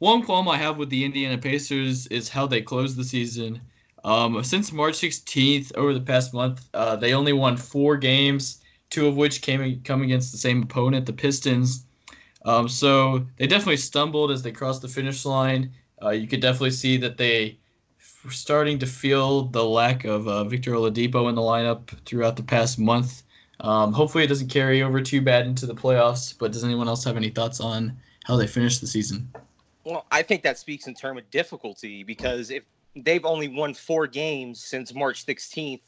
One 0.00 0.22
qualm 0.22 0.48
I 0.48 0.56
have 0.58 0.76
with 0.76 0.90
the 0.90 1.04
Indiana 1.04 1.38
Pacers 1.38 2.06
is 2.08 2.28
how 2.28 2.46
they 2.46 2.60
closed 2.62 2.96
the 2.96 3.04
season. 3.04 3.60
Um, 4.04 4.44
since 4.44 4.70
March 4.70 4.94
16th, 4.94 5.74
over 5.76 5.92
the 5.92 6.00
past 6.00 6.32
month, 6.32 6.68
uh, 6.72 6.94
they 6.94 7.14
only 7.14 7.32
won 7.32 7.56
four 7.56 7.96
games, 7.96 8.62
two 8.90 9.08
of 9.08 9.16
which 9.16 9.42
came 9.42 9.80
come 9.82 10.02
against 10.02 10.30
the 10.30 10.38
same 10.38 10.62
opponent, 10.62 11.06
the 11.06 11.12
Pistons. 11.12 11.84
Um, 12.44 12.68
so 12.68 13.26
they 13.38 13.46
definitely 13.46 13.78
stumbled 13.78 14.30
as 14.30 14.42
they 14.42 14.52
crossed 14.52 14.82
the 14.82 14.88
finish 14.88 15.24
line. 15.24 15.72
Uh, 16.00 16.10
you 16.10 16.28
could 16.28 16.40
definitely 16.40 16.70
see 16.70 16.96
that 16.98 17.16
they 17.16 17.58
starting 18.30 18.78
to 18.78 18.86
feel 18.86 19.42
the 19.42 19.64
lack 19.64 20.04
of 20.04 20.28
uh, 20.28 20.44
Victor 20.44 20.72
Oladipo 20.72 21.28
in 21.28 21.34
the 21.34 21.42
lineup 21.42 21.88
throughout 22.04 22.36
the 22.36 22.42
past 22.42 22.78
month. 22.78 23.22
Um, 23.60 23.92
hopefully, 23.92 24.24
it 24.24 24.28
doesn't 24.28 24.48
carry 24.48 24.82
over 24.82 25.00
too 25.00 25.20
bad 25.20 25.46
into 25.46 25.66
the 25.66 25.74
playoffs. 25.74 26.34
But 26.36 26.52
does 26.52 26.64
anyone 26.64 26.88
else 26.88 27.04
have 27.04 27.16
any 27.16 27.30
thoughts 27.30 27.60
on 27.60 27.96
how 28.24 28.36
they 28.36 28.46
finished 28.46 28.80
the 28.80 28.86
season? 28.86 29.30
Well, 29.84 30.06
I 30.10 30.22
think 30.22 30.42
that 30.42 30.58
speaks 30.58 30.86
in 30.86 30.94
terms 30.94 31.20
of 31.20 31.30
difficulty 31.30 32.02
because 32.02 32.50
if 32.50 32.64
they've 32.94 33.24
only 33.24 33.48
won 33.48 33.74
four 33.74 34.06
games 34.06 34.60
since 34.62 34.94
March 34.94 35.24
16th, 35.24 35.80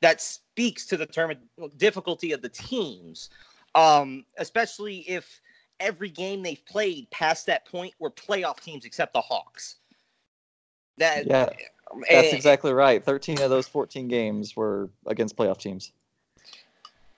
that 0.00 0.20
speaks 0.20 0.86
to 0.86 0.96
the 0.96 1.06
term 1.06 1.32
of 1.58 1.78
difficulty 1.78 2.32
of 2.32 2.42
the 2.42 2.48
teams. 2.48 3.30
Um, 3.74 4.24
especially 4.38 4.98
if 5.00 5.40
every 5.80 6.08
game 6.08 6.42
they've 6.42 6.64
played 6.66 7.10
past 7.10 7.46
that 7.46 7.66
point 7.66 7.94
were 7.98 8.10
playoff 8.10 8.60
teams 8.60 8.84
except 8.84 9.12
the 9.12 9.20
Hawks. 9.20 9.76
That 10.98 11.26
Yeah, 11.26 11.42
um, 11.90 12.02
that's 12.10 12.28
and- 12.28 12.36
exactly 12.36 12.72
right. 12.72 13.04
13 13.04 13.40
of 13.40 13.50
those 13.50 13.68
14 13.68 14.08
games 14.08 14.56
were 14.56 14.90
against 15.06 15.36
playoff 15.36 15.58
teams. 15.58 15.92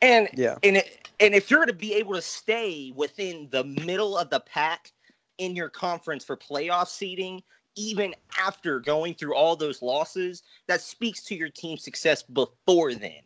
And 0.01 0.29
Yeah. 0.35 0.57
and 0.63 0.77
it, 0.77 1.09
and 1.21 1.35
if 1.35 1.51
you're 1.51 1.67
to 1.67 1.73
be 1.73 1.95
able 1.95 2.15
to 2.15 2.23
stay 2.23 2.93
within 2.95 3.49
the 3.51 3.65
middle 3.65 4.17
of 4.17 4.31
the 4.31 4.41
pack 4.41 4.93
in 5.39 5.57
your 5.57 5.69
conference 5.69 6.25
for 6.25 6.37
playoff 6.37 6.89
seeding, 6.89 7.43
even 7.75 8.15
after 8.39 8.81
going 8.81 9.15
through 9.15 9.35
all 9.35 9.57
those 9.57 9.83
losses, 9.83 10.43
that 10.67 10.81
speaks 10.81 11.25
to 11.25 11.35
your 11.35 11.49
team's 11.49 11.83
success 11.83 12.23
before 12.23 12.95
then. 12.95 13.23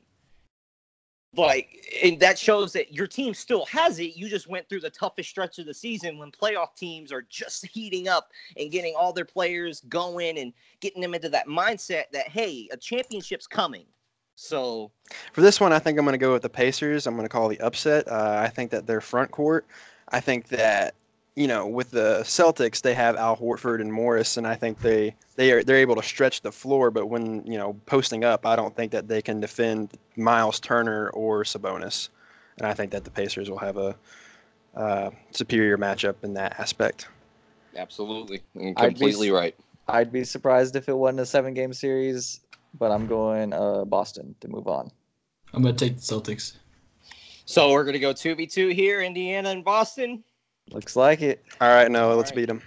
Like 1.35 1.87
and 2.03 2.21
that 2.21 2.39
shows 2.39 2.73
that 2.73 2.93
your 2.93 3.07
team 3.07 3.33
still 3.33 3.65
has 3.67 3.99
it 3.99 4.17
you 4.17 4.29
just 4.29 4.49
went 4.49 4.69
through 4.69 4.81
the 4.81 4.91
toughest 4.91 5.31
stretch 5.31 5.59
of 5.59 5.67
the 5.67 5.73
season 5.73 6.19
when 6.19 6.31
playoff 6.31 6.75
teams 6.77 7.11
are 7.11 7.23
just 7.23 7.67
heating 7.73 8.09
up 8.09 8.29
and 8.57 8.71
getting 8.71 8.95
all 8.99 9.13
their 9.13 9.25
players 9.25 9.81
going 9.89 10.39
and 10.39 10.53
getting 10.81 11.01
them 11.01 11.15
into 11.15 11.29
that 11.29 11.47
mindset 11.47 12.05
that 12.13 12.29
hey 12.29 12.69
a 12.73 12.77
championship's 12.77 13.47
coming 13.47 13.87
so 14.35 14.91
For 15.33 15.41
this 15.41 15.61
one, 15.61 15.73
I 15.73 15.79
think 15.79 15.99
I'm 15.99 16.05
going 16.05 16.15
to 16.15 16.19
go 16.19 16.33
with 16.33 16.43
the 16.43 16.49
Pacers. 16.49 17.07
I'm 17.07 17.15
going 17.15 17.27
to 17.27 17.29
call 17.29 17.49
the 17.49 17.61
upset. 17.61 18.09
Uh, 18.09 18.41
I 18.43 18.49
think 18.49 18.71
that 18.71 18.87
their 18.87 19.01
front 19.01 19.31
court. 19.31 19.67
I 20.09 20.21
think 20.21 20.49
that 20.49 20.95
you 21.35 21.47
know 21.47 21.67
with 21.67 21.91
the 21.91 22.21
Celtics 22.25 22.83
they 22.83 22.95
have 22.95 23.17
Al 23.17 23.37
Horford 23.37 23.81
and 23.81 23.93
Morris, 23.93 24.37
and 24.37 24.47
I 24.47 24.55
think 24.55 24.81
they 24.81 25.15
they 25.37 25.53
are 25.53 25.63
they're 25.63 25.77
able 25.77 25.97
to 25.97 26.03
stretch 26.03 26.43
the 26.43 26.53
floor. 26.53 26.91
But 26.91 27.07
when 27.07 27.45
you 27.47 27.59
know 27.59 27.75
posting 27.87 28.25
up, 28.25 28.45
I 28.47 28.57
don't 28.57 28.75
think 28.77 28.93
that 28.93 29.09
they 29.09 29.23
can 29.23 29.41
defend 29.41 29.99
Miles 30.17 30.61
Turner 30.61 31.11
or 31.11 31.45
Sabonis, 31.45 32.09
and 32.59 32.67
I 32.67 32.75
think 32.75 32.93
that 32.93 33.05
the 33.05 33.11
Pacers 33.11 33.49
will 33.51 33.59
have 33.59 33.77
a 33.77 33.97
uh, 34.75 35.11
superior 35.31 35.77
matchup 35.79 36.17
in 36.23 36.35
that 36.35 36.59
aspect. 36.59 37.09
absolutely 37.77 38.41
I'd 38.57 38.75
be 38.75 38.75
completely 38.75 39.31
right 39.31 39.55
I'd 39.89 40.13
be 40.13 40.25
surprised 40.25 40.77
if 40.77 40.89
it 40.89 40.97
wasn't 40.97 41.21
a 41.21 41.27
seven 41.27 41.53
game 41.55 41.73
series, 41.73 42.41
but 42.79 42.91
I'm 42.91 43.07
going 43.07 43.53
uh, 43.53 43.85
Boston 43.85 44.35
to 44.41 44.49
move 44.49 44.69
on. 44.69 44.91
I'm 45.53 45.63
gonna 45.63 45.75
take 45.75 45.97
the 45.97 46.03
Celtics. 46.03 46.57
so 47.45 47.71
we're 47.73 47.85
gonna 47.85 47.99
go 47.99 48.13
2v2 48.15 48.73
here 48.73 49.03
indiana 49.03 49.51
and 49.51 49.65
boston 49.65 50.23
Looks 50.71 50.97
like 50.97 51.23
it. 51.23 51.45
All 51.61 51.69
right, 51.69 51.91
no, 51.91 52.11
All 52.11 52.17
let's 52.17 52.31
right. 52.31 52.37
beat 52.37 52.47
them. 52.47 52.63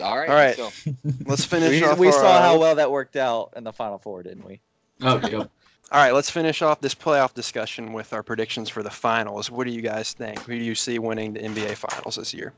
all 0.00 0.18
right 0.18 0.28
All 0.28 0.34
right. 0.34 0.56
so 0.56 0.70
Let's 1.26 1.44
finish 1.44 1.70
We, 1.80 1.84
off. 1.86 1.98
we 1.98 2.06
our, 2.08 2.12
saw 2.12 2.36
uh, 2.38 2.42
how 2.42 2.58
well 2.58 2.74
that 2.74 2.90
worked 2.90 3.16
out 3.16 3.52
in 3.56 3.64
the 3.64 3.72
Final 3.72 3.98
Four, 3.98 4.22
didn't 4.22 4.44
we? 4.44 4.60
Oh, 5.02 5.20
yep. 5.28 5.50
All 5.92 6.02
right, 6.02 6.12
let's 6.12 6.28
finish 6.30 6.62
off 6.62 6.80
this 6.80 6.96
playoff 6.96 7.32
discussion 7.32 7.92
with 7.92 8.12
our 8.12 8.22
predictions 8.24 8.68
for 8.68 8.82
the 8.82 8.90
finals. 8.90 9.52
What 9.52 9.68
do 9.68 9.72
you 9.72 9.82
guys 9.82 10.12
think? 10.14 10.40
Who 10.40 10.58
do 10.58 10.64
you 10.64 10.74
see 10.74 10.98
winning 10.98 11.34
the 11.34 11.40
NBA 11.40 11.76
finals 11.76 12.16
this 12.16 12.34
year? 12.34 12.52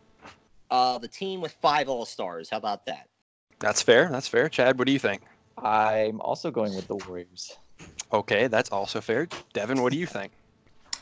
uh 0.71 0.99
the 0.99 1.09
team 1.09 1.41
with 1.41 1.53
five 1.62 1.88
all-stars 1.88 2.51
how 2.51 2.59
about 2.59 2.85
that 2.87 3.09
That's 3.59 3.81
fair. 3.83 4.09
That's 4.11 4.29
fair. 4.29 4.49
Chad, 4.51 4.79
what 4.79 4.87
do 4.87 4.93
you 4.93 4.99
think? 4.99 5.23
I'm 5.57 6.21
also 6.21 6.51
going 6.51 6.75
with 6.77 6.87
the 6.88 6.97
Warriors. 6.97 7.57
Okay, 8.12 8.47
that's 8.49 8.71
also 8.71 9.01
fair. 9.01 9.29
Devin, 9.53 9.83
what 9.83 9.93
do 9.93 9.99
you 9.99 10.07
think? 10.07 10.33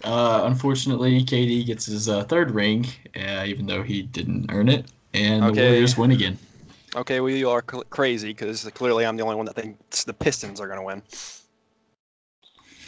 Uh, 0.04 0.42
unfortunately, 0.44 1.22
KD 1.22 1.66
gets 1.66 1.86
his 1.86 2.08
uh, 2.08 2.24
third 2.24 2.50
ring, 2.50 2.86
uh, 3.16 3.44
even 3.46 3.66
though 3.66 3.82
he 3.82 4.02
didn't 4.02 4.46
earn 4.50 4.68
it, 4.68 4.86
and 5.14 5.42
the 5.42 5.52
Okay. 5.52 5.66
Warriors 5.66 5.96
win 5.96 6.10
again. 6.12 6.38
Okay, 6.94 7.20
well, 7.20 7.30
you 7.30 7.50
are 7.50 7.64
cl- 7.68 7.84
crazy 7.90 8.28
because 8.28 8.64
clearly 8.74 9.04
I'm 9.04 9.16
the 9.16 9.22
only 9.22 9.36
one 9.36 9.46
that 9.46 9.54
thinks 9.56 10.04
the 10.04 10.14
Pistons 10.14 10.60
are 10.60 10.66
going 10.66 10.78
to 10.78 10.84
win. 10.84 11.02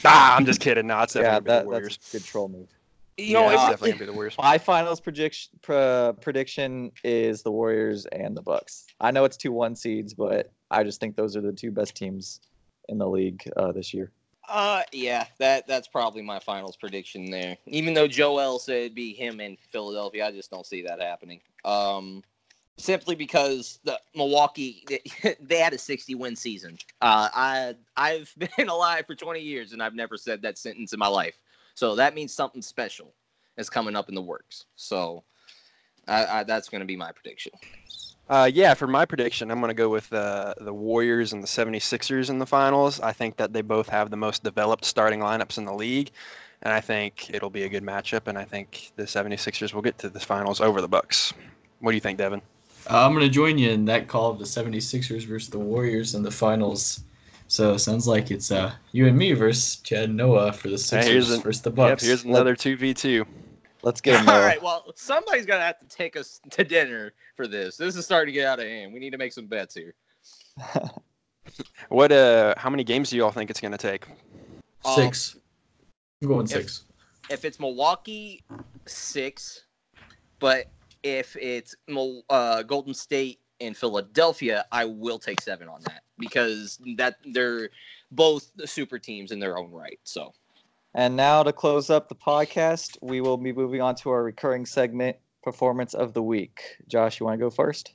Ah, 0.05 0.37
I'm 0.37 0.47
just 0.47 0.61
kidding. 0.61 0.87
No, 0.87 1.01
it's 1.01 1.15
definitely 1.15 1.25
yeah, 1.25 1.31
gonna 1.33 1.43
be 1.43 1.51
that, 1.51 1.61
the 1.65 1.67
Warriors. 1.67 1.99
that's 1.99 2.15
a 2.15 2.19
good 2.19 2.25
troll 2.25 2.49
move. 2.49 2.69
you 3.17 3.35
know 3.35 3.51
yeah, 3.51 3.55
it's 3.55 3.63
definitely 3.63 3.89
going 3.89 3.99
to 3.99 4.03
be 4.05 4.07
the 4.07 4.13
Warriors. 4.13 4.35
My 4.39 4.59
finals 4.59 5.01
prediction 5.01 5.59
pr- 5.61 6.13
prediction 6.21 6.93
is 7.03 7.43
the 7.43 7.51
Warriors 7.51 8.07
and 8.07 8.37
the 8.37 8.43
Bucks. 8.43 8.87
I 9.01 9.11
know 9.11 9.25
it's 9.25 9.37
two 9.37 9.53
one 9.53 9.75
seeds, 9.75 10.15
but 10.15 10.53
I 10.71 10.85
just 10.85 11.01
think 11.01 11.17
those 11.17 11.37
are 11.37 11.41
the 11.41 11.53
two 11.53 11.71
best 11.71 11.97
teams 11.97 12.41
in 12.89 12.99
the 12.99 13.09
league 13.09 13.43
uh, 13.57 13.73
this 13.73 13.93
year. 13.93 14.13
Uh, 14.49 14.83
yeah, 14.93 15.27
that 15.39 15.67
that's 15.67 15.89
probably 15.89 16.23
my 16.23 16.39
finals 16.39 16.77
prediction 16.77 17.31
there. 17.31 17.57
Even 17.67 17.93
though 17.93 18.09
Joel 18.09 18.59
said 18.59 18.77
it'd 18.77 18.95
be 18.95 19.13
him 19.13 19.41
in 19.41 19.59
Philadelphia, 19.71 20.27
I 20.27 20.33
just 20.33 20.51
don't 20.51 20.65
see 20.65 20.83
that 20.83 21.01
happening. 21.01 21.41
Um, 21.65 22.25
simply 22.79 23.15
because 23.15 23.81
the 23.85 24.01
Milwaukee 24.15 24.85
they, 24.89 25.37
they 25.41 25.59
had 25.59 25.75
a 25.75 25.79
60 25.79 26.15
win 26.15 26.35
season. 26.35 26.79
Uh, 27.03 27.29
I 27.35 27.75
I've 27.97 28.35
been 28.57 28.69
alive 28.69 29.05
for 29.07 29.15
20 29.15 29.41
years 29.41 29.73
and 29.73 29.83
I've 29.83 29.95
never 29.95 30.17
said 30.17 30.41
that 30.43 30.57
sentence 30.57 30.93
in 30.93 30.99
my 30.99 31.09
life. 31.09 31.39
So 31.75 31.95
that 31.97 32.15
means 32.15 32.33
something 32.33 32.63
special 32.63 33.15
is 33.59 33.69
coming 33.69 33.97
up 33.97 34.09
in 34.09 34.15
the 34.15 34.23
works. 34.23 34.65
So 34.77 35.25
I, 36.07 36.27
I, 36.27 36.45
that's 36.45 36.69
going 36.69 36.81
to 36.81 36.87
be 36.87 36.97
my 36.97 37.13
prediction. 37.13 37.53
Uh, 38.29 38.51
yeah, 38.53 38.75
for 38.75 38.87
my 38.87 39.07
prediction, 39.07 39.51
I'm 39.51 39.59
going 39.61 39.71
to 39.71 39.75
go 39.75 39.89
with 39.89 40.13
uh, 40.13 40.53
the 40.61 40.73
Warriors 40.73 41.33
and 41.33 41.43
the 41.43 41.47
76ers 41.47 42.29
in 42.29 42.39
the 42.39 42.45
finals. 42.47 43.01
I 43.01 43.13
think 43.13 43.37
that 43.39 43.55
they 43.55 43.63
both 43.63 43.89
have 43.89 44.11
the 44.11 44.19
most 44.19 44.43
developed 44.45 44.85
starting 44.85 45.21
lineups 45.21 45.57
in 45.57 45.65
the 45.65 45.73
league, 45.73 46.11
and 46.63 46.73
I 46.75 46.81
think 46.81 47.31
it'll 47.33 47.49
be 47.49 47.63
a 47.63 47.69
good 47.71 47.83
matchup. 47.83 48.27
And 48.27 48.37
I 48.37 48.45
think 48.45 48.93
the 48.97 49.05
76ers 49.05 49.73
will 49.73 49.81
get 49.81 49.97
to 49.99 50.11
the 50.11 50.21
finals 50.21 50.61
over 50.61 50.83
the 50.83 50.89
Bucks. 50.89 51.33
What 51.81 51.93
do 51.93 51.95
you 51.95 52.01
think, 52.03 52.19
Devin? 52.19 52.43
Uh, 52.91 53.07
I'm 53.07 53.13
going 53.15 53.25
to 53.25 53.31
join 53.33 53.57
you 53.57 53.71
in 53.71 53.87
that 53.87 54.09
call 54.09 54.31
of 54.31 54.39
the 54.39 54.45
76ers 54.45 55.25
versus 55.27 55.49
the 55.49 55.59
Warriors 55.59 56.15
in 56.15 56.23
the 56.23 56.31
finals. 56.31 57.01
So 57.47 57.79
sounds 57.79 58.07
like 58.07 58.31
it's 58.31 58.53
uh, 58.53 58.73
you 58.93 59.07
and 59.07 59.17
me 59.17 59.33
versus 59.33 59.77
Chad 59.77 60.11
Noah 60.15 60.53
for 60.53 60.69
the 60.69 60.77
Sixers 60.77 61.11
here's 61.11 61.31
an- 61.31 61.41
versus 61.41 61.63
the 61.63 61.71
Yep, 61.71 61.77
Bucks. 61.77 62.05
here's 62.05 62.25
another 62.25 62.55
2v2. 62.55 63.25
Let's 63.83 64.01
get 64.01 64.13
All 64.19 64.25
them. 64.27 64.27
right, 64.27 64.63
well, 64.63 64.93
somebody's 64.97 65.47
going 65.47 65.61
to 65.61 65.65
have 65.67 65.79
to 65.79 65.87
take 65.87 66.17
us 66.17 66.41
to 66.51 66.65
dinner 66.65 67.13
for 67.37 67.47
this. 67.47 67.77
This 67.77 67.97
is 67.97 68.05
starting 68.05 68.33
to 68.35 68.39
get 68.41 68.47
out 68.47 68.59
of 68.59 68.67
hand. 68.67 68.93
We 68.93 68.99
need 68.99 69.11
to 69.11 69.19
make 69.19 69.33
some 69.33 69.47
bets 69.47 69.75
here. 69.75 69.95
What? 71.89 72.13
Uh, 72.13 72.55
how 72.57 72.71
many 72.71 72.85
games 72.85 73.11
do 73.11 73.17
y'all 73.17 73.31
think 73.31 73.51
it's 73.51 73.61
going 73.61 73.73
to 73.73 73.79
take? 73.79 74.07
six. 74.85 75.37
I'm 76.23 76.29
going 76.29 76.45
if- 76.45 76.51
six. 76.51 76.85
if 77.31 77.45
it's 77.45 77.59
Milwaukee, 77.59 78.43
six. 78.87 79.65
But 80.41 80.71
if 81.03 81.37
it's 81.37 81.75
uh, 82.31 82.63
Golden 82.63 82.95
State 82.95 83.41
and 83.61 83.77
Philadelphia, 83.77 84.65
I 84.71 84.85
will 84.85 85.19
take 85.19 85.41
seven 85.41 85.69
on 85.69 85.81
that 85.87 86.03
because 86.19 86.79
that 86.97 87.17
they're 87.33 87.71
both 88.13 88.51
the 88.57 88.67
super 88.67 88.99
teams 88.99 89.33
in 89.33 89.41
their 89.41 89.59
own 89.59 89.71
right. 89.73 89.99
So 90.05 90.33
And 90.99 91.15
now 91.15 91.45
to 91.45 91.53
close 91.53 91.91
up 91.91 92.09
the 92.09 92.17
podcast, 92.17 92.99
we 93.01 93.21
will 93.21 93.37
be 93.37 93.53
moving 93.53 93.81
on 93.81 93.95
to 93.95 94.11
our 94.11 94.25
recurring 94.25 94.67
segment, 94.67 95.17
performance 95.45 95.95
of 95.95 96.13
the 96.13 96.25
week. 96.25 96.61
Josh, 96.89 97.21
you 97.21 97.27
want 97.27 97.39
to 97.39 97.45
go 97.45 97.51
first? 97.51 97.93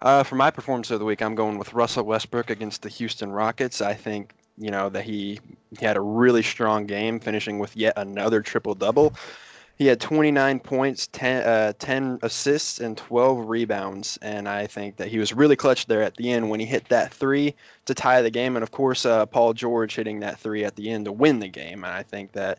Uh, 0.00 0.22
for 0.22 0.36
my 0.36 0.50
performance 0.50 0.90
of 0.90 0.98
the 0.98 1.04
week, 1.04 1.20
I'm 1.20 1.34
going 1.34 1.58
with 1.58 1.74
Russell 1.74 2.04
Westbrook 2.04 2.48
against 2.48 2.80
the 2.80 2.88
Houston 2.88 3.30
Rockets. 3.30 3.82
I 3.82 3.92
think 3.92 4.32
you 4.56 4.70
know 4.70 4.88
that 4.88 5.04
he 5.04 5.40
he 5.78 5.84
had 5.84 5.98
a 5.98 6.00
really 6.00 6.42
strong 6.42 6.86
game, 6.86 7.20
finishing 7.20 7.58
with 7.58 7.76
yet 7.76 7.92
another 7.98 8.40
triple 8.40 8.74
double. 8.74 9.12
He 9.78 9.86
had 9.86 10.00
29 10.00 10.58
points, 10.58 11.06
10, 11.12 11.46
uh, 11.46 11.72
10 11.78 12.18
assists, 12.22 12.80
and 12.80 12.96
12 12.96 13.48
rebounds. 13.48 14.18
And 14.22 14.48
I 14.48 14.66
think 14.66 14.96
that 14.96 15.06
he 15.06 15.20
was 15.20 15.32
really 15.32 15.54
clutch 15.54 15.86
there 15.86 16.02
at 16.02 16.16
the 16.16 16.32
end 16.32 16.50
when 16.50 16.58
he 16.58 16.66
hit 16.66 16.88
that 16.88 17.12
three 17.14 17.54
to 17.84 17.94
tie 17.94 18.20
the 18.20 18.30
game. 18.30 18.56
And 18.56 18.64
of 18.64 18.72
course, 18.72 19.06
uh, 19.06 19.24
Paul 19.26 19.52
George 19.52 19.94
hitting 19.94 20.18
that 20.20 20.40
three 20.40 20.64
at 20.64 20.74
the 20.74 20.90
end 20.90 21.04
to 21.04 21.12
win 21.12 21.38
the 21.38 21.48
game. 21.48 21.84
And 21.84 21.94
I 21.94 22.02
think 22.02 22.32
that 22.32 22.58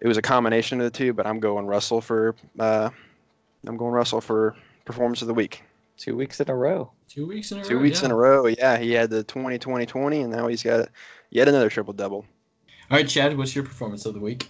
it 0.00 0.08
was 0.08 0.16
a 0.16 0.22
combination 0.22 0.80
of 0.80 0.84
the 0.84 0.96
two. 0.96 1.12
But 1.12 1.26
I'm 1.26 1.38
going 1.38 1.66
Russell 1.66 2.00
for 2.00 2.34
uh, 2.58 2.88
I'm 3.66 3.76
going 3.76 3.92
Russell 3.92 4.22
for 4.22 4.56
performance 4.86 5.20
of 5.20 5.28
the 5.28 5.34
week. 5.34 5.62
Two 5.98 6.16
weeks 6.16 6.40
in 6.40 6.48
a 6.48 6.56
row. 6.56 6.90
Two 7.08 7.26
weeks 7.26 7.52
in 7.52 7.58
a 7.58 7.64
Two 7.64 7.76
row. 7.76 7.82
weeks 7.82 8.00
yeah. 8.00 8.06
in 8.06 8.10
a 8.10 8.16
row. 8.16 8.46
Yeah, 8.46 8.78
he 8.78 8.92
had 8.92 9.10
the 9.10 9.22
20 9.22 9.58
20 9.58 9.84
20, 9.84 10.20
and 10.22 10.32
now 10.32 10.46
he's 10.48 10.62
got 10.62 10.88
yet 11.28 11.46
another 11.46 11.68
triple 11.68 11.92
double. 11.92 12.24
All 12.90 12.96
right, 12.96 13.08
Chad, 13.08 13.36
what's 13.36 13.54
your 13.54 13.64
performance 13.64 14.06
of 14.06 14.14
the 14.14 14.20
week? 14.20 14.48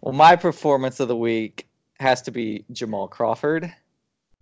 Well, 0.00 0.14
my 0.14 0.36
performance 0.36 1.00
of 1.00 1.08
the 1.08 1.16
week 1.16 1.68
has 1.98 2.22
to 2.22 2.30
be 2.30 2.64
Jamal 2.70 3.08
Crawford. 3.08 3.72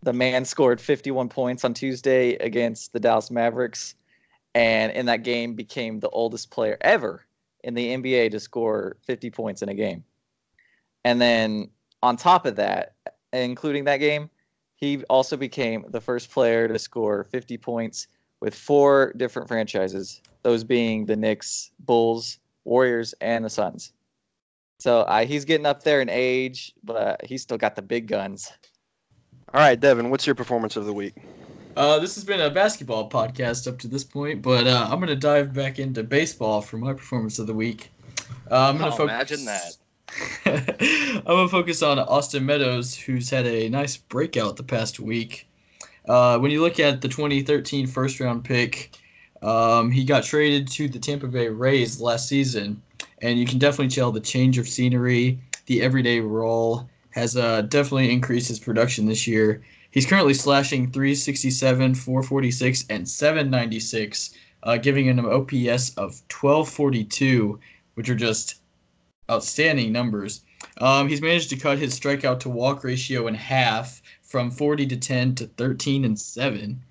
The 0.02 0.12
man 0.12 0.44
scored 0.44 0.80
51 0.80 1.30
points 1.30 1.64
on 1.64 1.72
Tuesday 1.72 2.34
against 2.34 2.92
the 2.92 3.00
Dallas 3.00 3.30
Mavericks, 3.30 3.94
and 4.54 4.92
in 4.92 5.06
that 5.06 5.22
game 5.22 5.54
became 5.54 5.98
the 5.98 6.10
oldest 6.10 6.50
player 6.50 6.76
ever 6.82 7.24
in 7.64 7.72
the 7.72 7.88
NBA 7.96 8.30
to 8.32 8.40
score 8.40 8.98
50 9.06 9.30
points 9.30 9.62
in 9.62 9.70
a 9.70 9.74
game. 9.74 10.04
And 11.04 11.20
then 11.20 11.70
on 12.02 12.18
top 12.18 12.44
of 12.44 12.56
that, 12.56 12.94
including 13.32 13.84
that 13.84 13.96
game, 13.96 14.28
he 14.76 15.02
also 15.04 15.38
became 15.38 15.86
the 15.88 16.00
first 16.02 16.30
player 16.30 16.68
to 16.68 16.78
score 16.78 17.24
50 17.24 17.56
points 17.56 18.08
with 18.40 18.54
four 18.54 19.14
different 19.16 19.48
franchises, 19.48 20.20
those 20.42 20.64
being 20.64 21.06
the 21.06 21.16
Knicks, 21.16 21.70
Bulls, 21.80 22.38
Warriors, 22.64 23.14
and 23.22 23.42
the 23.42 23.50
Suns. 23.50 23.94
So 24.78 25.00
uh, 25.02 25.24
he's 25.24 25.44
getting 25.44 25.66
up 25.66 25.82
there 25.82 26.00
in 26.00 26.08
age, 26.08 26.72
but 26.84 27.24
he's 27.24 27.42
still 27.42 27.56
got 27.58 27.76
the 27.76 27.82
big 27.82 28.06
guns. 28.08 28.52
All 29.54 29.60
right, 29.60 29.78
Devin, 29.78 30.10
what's 30.10 30.26
your 30.26 30.34
performance 30.34 30.76
of 30.76 30.84
the 30.84 30.92
week? 30.92 31.14
Uh, 31.76 31.98
this 31.98 32.14
has 32.14 32.24
been 32.24 32.40
a 32.40 32.50
basketball 32.50 33.08
podcast 33.08 33.66
up 33.68 33.78
to 33.78 33.88
this 33.88 34.04
point, 34.04 34.42
but 34.42 34.66
uh, 34.66 34.88
I'm 34.90 34.96
going 34.98 35.08
to 35.08 35.16
dive 35.16 35.52
back 35.54 35.78
into 35.78 36.02
baseball 36.02 36.60
for 36.60 36.78
my 36.78 36.92
performance 36.92 37.38
of 37.38 37.46
the 37.46 37.54
week. 37.54 37.90
Uh, 38.50 38.68
I'm 38.68 38.78
going 38.78 38.90
to 38.90 38.94
Oh, 38.94 39.06
focus. 39.06 39.12
imagine 39.12 39.44
that. 39.46 39.76
I'm 40.46 41.24
going 41.24 41.46
to 41.46 41.50
focus 41.50 41.82
on 41.82 41.98
Austin 41.98 42.46
Meadows, 42.46 42.94
who's 42.94 43.28
had 43.28 43.46
a 43.46 43.68
nice 43.68 43.96
breakout 43.96 44.56
the 44.56 44.62
past 44.62 45.00
week. 45.00 45.48
Uh, 46.08 46.38
when 46.38 46.50
you 46.50 46.60
look 46.62 46.78
at 46.80 47.00
the 47.00 47.08
2013 47.08 47.86
first 47.86 48.20
round 48.20 48.44
pick, 48.44 48.96
um, 49.42 49.90
he 49.90 50.04
got 50.04 50.22
traded 50.24 50.68
to 50.68 50.88
the 50.88 50.98
Tampa 50.98 51.26
Bay 51.26 51.48
Rays 51.48 52.00
last 52.00 52.28
season, 52.28 52.80
and 53.22 53.38
you 53.38 53.46
can 53.46 53.58
definitely 53.58 53.94
tell 53.94 54.12
the 54.12 54.20
change 54.20 54.58
of 54.58 54.68
scenery, 54.68 55.38
the 55.66 55.82
everyday 55.82 56.20
role 56.20 56.88
has 57.10 57.36
uh, 57.36 57.62
definitely 57.62 58.12
increased 58.12 58.48
his 58.48 58.58
production 58.58 59.06
this 59.06 59.26
year. 59.26 59.62
He's 59.90 60.06
currently 60.06 60.34
slashing 60.34 60.92
367, 60.92 61.94
446, 61.94 62.84
and 62.90 63.08
796, 63.08 64.30
uh, 64.62 64.76
giving 64.76 65.06
him 65.06 65.18
an 65.18 65.24
OPS 65.24 65.90
of 65.96 66.20
1242, 66.30 67.58
which 67.94 68.10
are 68.10 68.14
just 68.14 68.56
outstanding 69.30 69.92
numbers. 69.92 70.42
Um, 70.78 71.08
he's 71.08 71.22
managed 71.22 71.50
to 71.50 71.56
cut 71.56 71.78
his 71.78 71.98
strikeout 71.98 72.40
to 72.40 72.50
walk 72.50 72.84
ratio 72.84 73.26
in 73.26 73.34
half 73.34 74.02
from 74.22 74.50
40 74.50 74.86
to 74.88 74.96
10 74.96 75.34
to 75.36 75.46
13 75.46 76.04
and 76.04 76.18
7, 76.18 76.82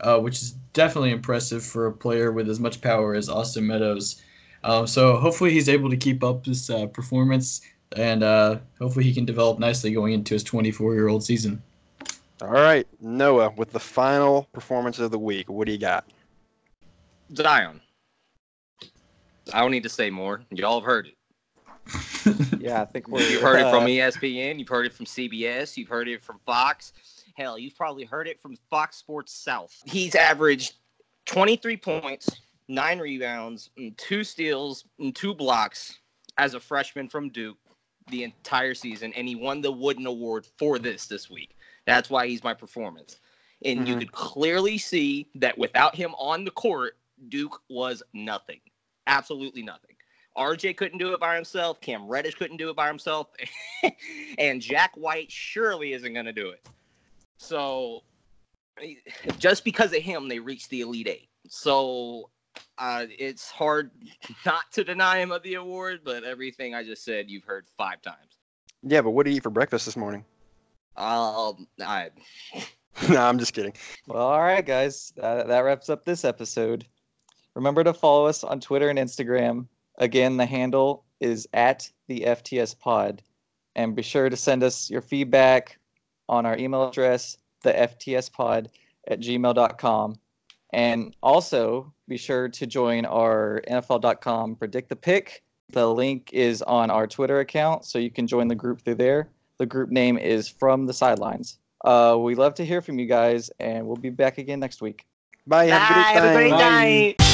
uh, 0.00 0.18
which 0.18 0.40
is 0.40 0.52
definitely 0.72 1.10
impressive 1.10 1.62
for 1.62 1.86
a 1.86 1.92
player 1.92 2.32
with 2.32 2.48
as 2.48 2.60
much 2.60 2.80
power 2.80 3.14
as 3.14 3.28
Austin 3.28 3.66
Meadows. 3.66 4.22
Um, 4.64 4.86
so 4.86 5.16
hopefully 5.18 5.50
he's 5.50 5.68
able 5.68 5.90
to 5.90 5.96
keep 5.96 6.24
up 6.24 6.44
this 6.44 6.70
uh, 6.70 6.86
performance, 6.86 7.60
and 7.96 8.22
uh, 8.22 8.58
hopefully 8.80 9.04
he 9.04 9.12
can 9.14 9.26
develop 9.26 9.58
nicely 9.58 9.92
going 9.92 10.14
into 10.14 10.34
his 10.34 10.42
24 10.42 10.94
year 10.94 11.08
old 11.08 11.22
season. 11.22 11.62
All 12.42 12.48
right, 12.48 12.86
Noah, 13.00 13.50
with 13.56 13.70
the 13.70 13.80
final 13.80 14.48
performance 14.52 14.98
of 14.98 15.10
the 15.10 15.18
week, 15.18 15.48
what 15.48 15.66
do 15.66 15.72
you 15.72 15.78
got? 15.78 16.04
Zion. 17.36 17.80
I 19.52 19.60
don't 19.60 19.70
need 19.70 19.82
to 19.82 19.88
say 19.88 20.10
more. 20.10 20.40
Y'all 20.50 20.80
have 20.80 20.86
heard 20.86 21.08
it. 21.08 21.14
Yeah, 22.58 22.80
I 22.80 22.86
think 22.86 23.08
we're. 23.08 23.20
You've 23.20 23.42
heard 23.42 23.60
it 23.60 23.70
from 23.70 23.82
uh, 23.82 23.88
ESPN. 23.88 24.58
You've 24.58 24.68
heard 24.68 24.86
it 24.86 24.94
from 24.94 25.04
CBS. 25.04 25.76
You've 25.76 25.88
heard 25.88 26.08
it 26.08 26.24
from 26.24 26.40
Fox. 26.46 26.94
Hell, 27.36 27.58
you've 27.58 27.76
probably 27.76 28.04
heard 28.04 28.26
it 28.26 28.40
from 28.40 28.56
Fox 28.70 28.96
Sports 28.96 29.34
South. 29.34 29.74
He's 29.84 30.14
averaged 30.14 30.72
23 31.26 31.76
points, 31.76 32.30
nine 32.68 32.98
rebounds, 32.98 33.70
and 33.76 33.96
two 33.98 34.24
steals, 34.24 34.84
and 34.98 35.14
two 35.14 35.34
blocks 35.34 35.98
as 36.38 36.54
a 36.54 36.60
freshman 36.60 37.08
from 37.08 37.28
Duke 37.30 37.58
the 38.10 38.24
entire 38.24 38.74
season, 38.74 39.12
and 39.14 39.26
he 39.26 39.34
won 39.34 39.60
the 39.60 39.72
Wooden 39.72 40.06
Award 40.06 40.46
for 40.58 40.78
this 40.78 41.06
this 41.06 41.30
week. 41.30 41.56
That's 41.86 42.10
why 42.10 42.26
he's 42.26 42.44
my 42.44 42.54
performance. 42.54 43.20
And 43.64 43.88
you 43.88 43.94
Mhm. 43.94 43.98
could 44.00 44.12
clearly 44.12 44.78
see 44.78 45.28
that 45.36 45.56
without 45.56 45.94
him 45.94 46.14
on 46.16 46.44
the 46.44 46.50
court, 46.50 46.98
Duke 47.28 47.62
was 47.68 48.02
nothing. 48.12 48.60
Absolutely 49.06 49.62
nothing. 49.62 49.96
RJ 50.36 50.74
couldn't 50.74 50.98
do 50.98 51.12
it 51.12 51.20
by 51.20 51.34
himself. 51.34 51.80
Cam 51.80 52.06
Reddish 52.06 52.34
couldn't 52.34 52.56
do 52.56 52.68
it 52.68 52.76
by 52.76 52.88
himself. 52.88 53.28
and 54.38 54.60
Jack 54.60 54.96
White 54.96 55.30
surely 55.30 55.92
isn't 55.92 56.12
going 56.12 56.26
to 56.26 56.32
do 56.32 56.50
it. 56.50 56.68
So 57.38 58.02
just 59.38 59.64
because 59.64 59.92
of 59.92 60.02
him, 60.02 60.28
they 60.28 60.40
reached 60.40 60.70
the 60.70 60.80
Elite 60.80 61.08
Eight. 61.08 61.28
So 61.48 62.30
uh, 62.78 63.06
it's 63.18 63.50
hard 63.50 63.90
not 64.46 64.70
to 64.72 64.84
deny 64.84 65.18
him 65.18 65.32
of 65.32 65.42
the 65.42 65.54
award, 65.54 66.00
but 66.04 66.24
everything 66.24 66.74
I 66.74 66.82
just 66.82 67.04
said, 67.04 67.30
you've 67.30 67.44
heard 67.44 67.66
five 67.76 68.02
times. 68.02 68.38
Yeah, 68.82 69.00
but 69.00 69.10
what 69.10 69.24
did 69.24 69.30
you 69.30 69.38
eat 69.38 69.42
for 69.42 69.50
breakfast 69.50 69.86
this 69.86 69.96
morning? 69.96 70.24
Um, 70.96 71.66
I, 71.80 72.10
no, 73.08 73.22
I'm 73.22 73.38
just 73.38 73.54
kidding. 73.54 73.72
Well, 74.06 74.26
all 74.26 74.42
right, 74.42 74.64
guys. 74.64 75.12
That, 75.16 75.48
that 75.48 75.60
wraps 75.60 75.88
up 75.88 76.04
this 76.04 76.24
episode. 76.24 76.86
Remember 77.54 77.84
to 77.84 77.94
follow 77.94 78.26
us 78.26 78.44
on 78.44 78.60
Twitter 78.60 78.88
and 78.88 78.98
Instagram. 78.98 79.66
Again, 79.98 80.36
the 80.36 80.46
handle 80.46 81.04
is 81.20 81.48
at 81.52 81.90
the 82.08 82.20
FTS 82.20 82.78
Pod. 82.78 83.22
And 83.76 83.96
be 83.96 84.02
sure 84.02 84.28
to 84.28 84.36
send 84.36 84.62
us 84.62 84.90
your 84.90 85.00
feedback 85.00 85.78
on 86.28 86.46
our 86.46 86.56
email 86.58 86.88
address, 86.88 87.38
the 87.62 87.72
FTS 87.72 88.32
Pod 88.32 88.70
at 89.08 89.20
gmail.com. 89.20 90.16
And 90.74 91.14
also 91.22 91.92
be 92.08 92.16
sure 92.16 92.48
to 92.48 92.66
join 92.66 93.04
our 93.06 93.62
NFL.com 93.70 94.56
Predict 94.56 94.88
the 94.88 94.96
Pick. 94.96 95.44
The 95.70 95.86
link 95.86 96.30
is 96.32 96.62
on 96.62 96.90
our 96.90 97.06
Twitter 97.06 97.38
account, 97.38 97.84
so 97.84 97.98
you 97.98 98.10
can 98.10 98.26
join 98.26 98.48
the 98.48 98.54
group 98.56 98.82
through 98.82 98.96
there. 98.96 99.28
The 99.58 99.66
group 99.66 99.90
name 99.90 100.18
is 100.18 100.48
From 100.48 100.86
the 100.86 100.92
Sidelines. 100.92 101.58
Uh, 101.84 102.16
we 102.18 102.34
love 102.34 102.54
to 102.54 102.64
hear 102.64 102.82
from 102.82 102.98
you 102.98 103.06
guys, 103.06 103.50
and 103.60 103.86
we'll 103.86 103.96
be 103.96 104.10
back 104.10 104.38
again 104.38 104.58
next 104.58 104.82
week. 104.82 105.06
Bye. 105.46 105.66
Have 105.66 105.90
a 105.90 105.94
great 105.94 106.02
time. 106.02 106.14
have 106.14 106.24
a 106.24 106.34
great 106.34 106.50
Bye. 106.50 106.58
night. 106.58 107.33